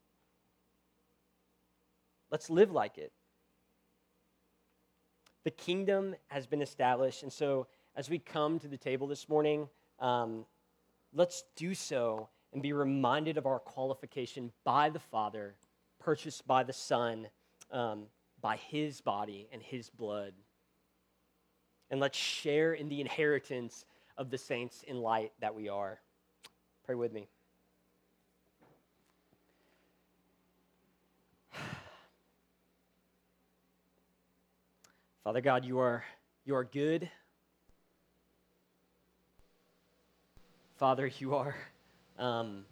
Let's 2.32 2.50
live 2.50 2.72
like 2.72 2.98
it. 2.98 3.14
The 5.44 5.52
kingdom 5.52 6.16
has 6.28 6.48
been 6.48 6.62
established. 6.62 7.24
And 7.24 7.32
so, 7.32 7.68
as 7.96 8.10
we 8.10 8.20
come 8.20 8.60
to 8.60 8.68
the 8.68 8.78
table 8.78 9.08
this 9.08 9.28
morning, 9.28 9.68
um, 10.00 10.46
let's 11.14 11.44
do 11.56 11.76
so 11.76 12.30
and 12.54 12.62
be 12.62 12.74
reminded 12.74 13.38
of 13.38 13.46
our 13.46 13.60
qualification 13.60 14.52
by 14.64 14.90
the 14.90 15.00
Father, 15.00 15.56
purchased 16.00 16.48
by 16.48 16.64
the 16.64 16.74
Son, 16.74 17.28
um, 17.72 18.04
by 18.42 18.56
his 18.56 19.02
body 19.02 19.48
and 19.52 19.62
his 19.62 19.90
blood. 19.90 20.34
And 21.90 22.00
let's 22.00 22.18
share 22.18 22.74
in 22.74 22.90
the 22.90 23.02
inheritance 23.02 23.86
of 24.18 24.30
the 24.30 24.38
saints 24.38 24.84
in 24.88 24.98
light 24.98 25.32
that 25.42 25.56
we 25.56 25.70
are. 25.70 26.00
Pray 26.86 26.96
with 26.96 27.12
me. 27.12 27.28
Father 35.24 35.40
God, 35.40 35.64
you 35.64 35.80
are, 35.80 36.04
you 36.44 36.54
are 36.54 36.66
good. 36.66 37.10
Father, 40.76 41.10
you 41.18 41.34
are, 41.34 41.56
um, 42.20 42.66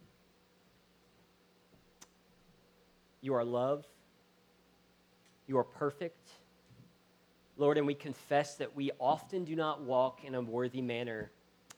you 3.21 3.33
are 3.33 3.45
love. 3.45 3.85
You 5.47 5.59
are 5.59 5.63
perfect. 5.63 6.27
Lord, 7.55 7.77
and 7.77 7.87
we 7.87 7.93
confess 7.93 8.55
that 8.55 8.75
we 8.75 8.91
often 8.99 9.45
do 9.45 9.55
not 9.55 9.83
walk 9.83 10.25
in 10.25 10.35
a 10.35 10.41
worthy 10.41 10.81
manner 10.81 11.31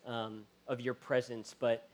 um, 0.07 0.41
of 0.67 0.81
your 0.81 0.95
presence, 0.95 1.55
but 1.59 1.87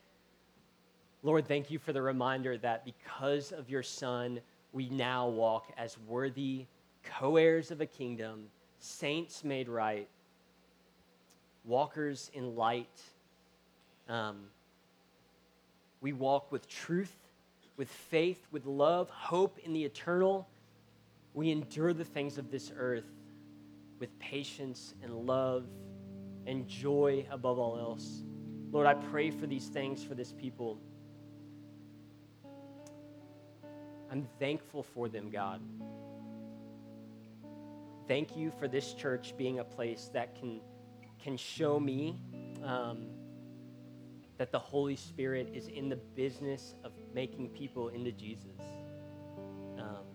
Lord, 1.22 1.46
thank 1.46 1.70
you 1.70 1.78
for 1.78 1.92
the 1.92 2.00
reminder 2.00 2.56
that 2.56 2.86
because 2.86 3.52
of 3.52 3.68
your 3.68 3.82
Son, 3.82 4.40
we 4.72 4.88
now 4.88 5.28
walk 5.28 5.70
as 5.76 5.98
worthy 6.08 6.64
co 7.04 7.36
heirs 7.36 7.70
of 7.70 7.82
a 7.82 7.86
kingdom, 7.86 8.46
saints 8.80 9.44
made 9.44 9.68
right, 9.68 10.08
walkers 11.64 12.30
in 12.34 12.56
light. 12.56 13.02
Um, 14.08 14.46
we 16.00 16.12
walk 16.12 16.50
with 16.50 16.66
truth, 16.68 17.14
with 17.76 17.88
faith, 17.88 18.44
with 18.50 18.66
love, 18.66 19.08
hope 19.10 19.58
in 19.58 19.72
the 19.72 19.84
eternal. 19.84 20.48
We 21.34 21.50
endure 21.50 21.92
the 21.92 22.04
things 22.04 22.38
of 22.38 22.50
this 22.50 22.72
earth 22.76 23.04
with 24.00 24.18
patience 24.18 24.94
and 25.02 25.26
love 25.26 25.64
and 26.46 26.66
joy 26.66 27.26
above 27.30 27.58
all 27.58 27.78
else. 27.78 28.22
Lord, 28.72 28.86
I 28.86 28.94
pray 28.94 29.30
for 29.30 29.46
these 29.46 29.68
things 29.68 30.02
for 30.02 30.14
this 30.14 30.32
people. 30.32 30.78
I'm 34.10 34.26
thankful 34.38 34.82
for 34.82 35.08
them, 35.08 35.30
God. 35.30 35.60
Thank 38.10 38.36
you 38.36 38.50
for 38.58 38.66
this 38.66 38.92
church 38.92 39.34
being 39.38 39.60
a 39.60 39.64
place 39.64 40.10
that 40.12 40.34
can, 40.34 40.60
can 41.22 41.36
show 41.36 41.78
me 41.78 42.18
um, 42.64 43.06
that 44.36 44.50
the 44.50 44.58
Holy 44.58 44.96
Spirit 44.96 45.52
is 45.54 45.68
in 45.68 45.88
the 45.88 45.94
business 45.94 46.74
of 46.82 46.90
making 47.14 47.50
people 47.50 47.90
into 47.90 48.10
Jesus. 48.10 48.58
Um, 49.78 50.06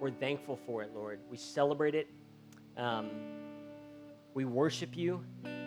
we're 0.00 0.12
thankful 0.12 0.56
for 0.64 0.84
it, 0.84 0.92
Lord. 0.94 1.18
We 1.28 1.36
celebrate 1.36 1.96
it. 1.96 2.08
Um, 2.76 3.10
we 4.34 4.44
worship 4.44 4.96
you. 4.96 5.24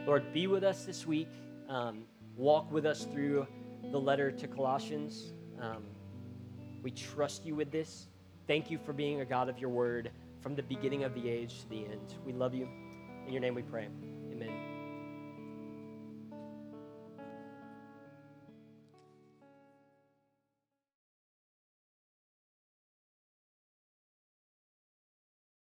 Lord, 0.08 0.32
be 0.32 0.48
with 0.48 0.64
us 0.64 0.86
this 0.86 1.06
week. 1.06 1.28
Um, 1.68 2.04
walk 2.38 2.72
with 2.72 2.86
us 2.86 3.04
through 3.04 3.48
the 3.92 4.00
letter 4.00 4.32
to 4.32 4.48
Colossians. 4.48 5.34
Um, 5.60 5.84
we 6.82 6.92
trust 6.92 7.46
you 7.46 7.56
with 7.56 7.70
this. 7.70 8.08
Thank 8.50 8.72
you 8.72 8.80
for 8.80 8.93
being 8.93 9.22
a 9.22 9.26
God 9.26 9.47
of 9.47 9.60
your 9.60 9.70
word 9.70 10.10
from 10.41 10.56
the 10.56 10.64
beginning 10.64 11.04
of 11.04 11.14
the 11.14 11.30
age 11.30 11.62
to 11.62 11.70
the 11.70 11.86
end. 11.86 12.16
We 12.26 12.34
love 12.34 12.56
you. 12.56 12.68
In 13.28 13.32
your 13.32 13.41
name 13.41 13.54
we 13.54 13.62
pray. 13.62 13.89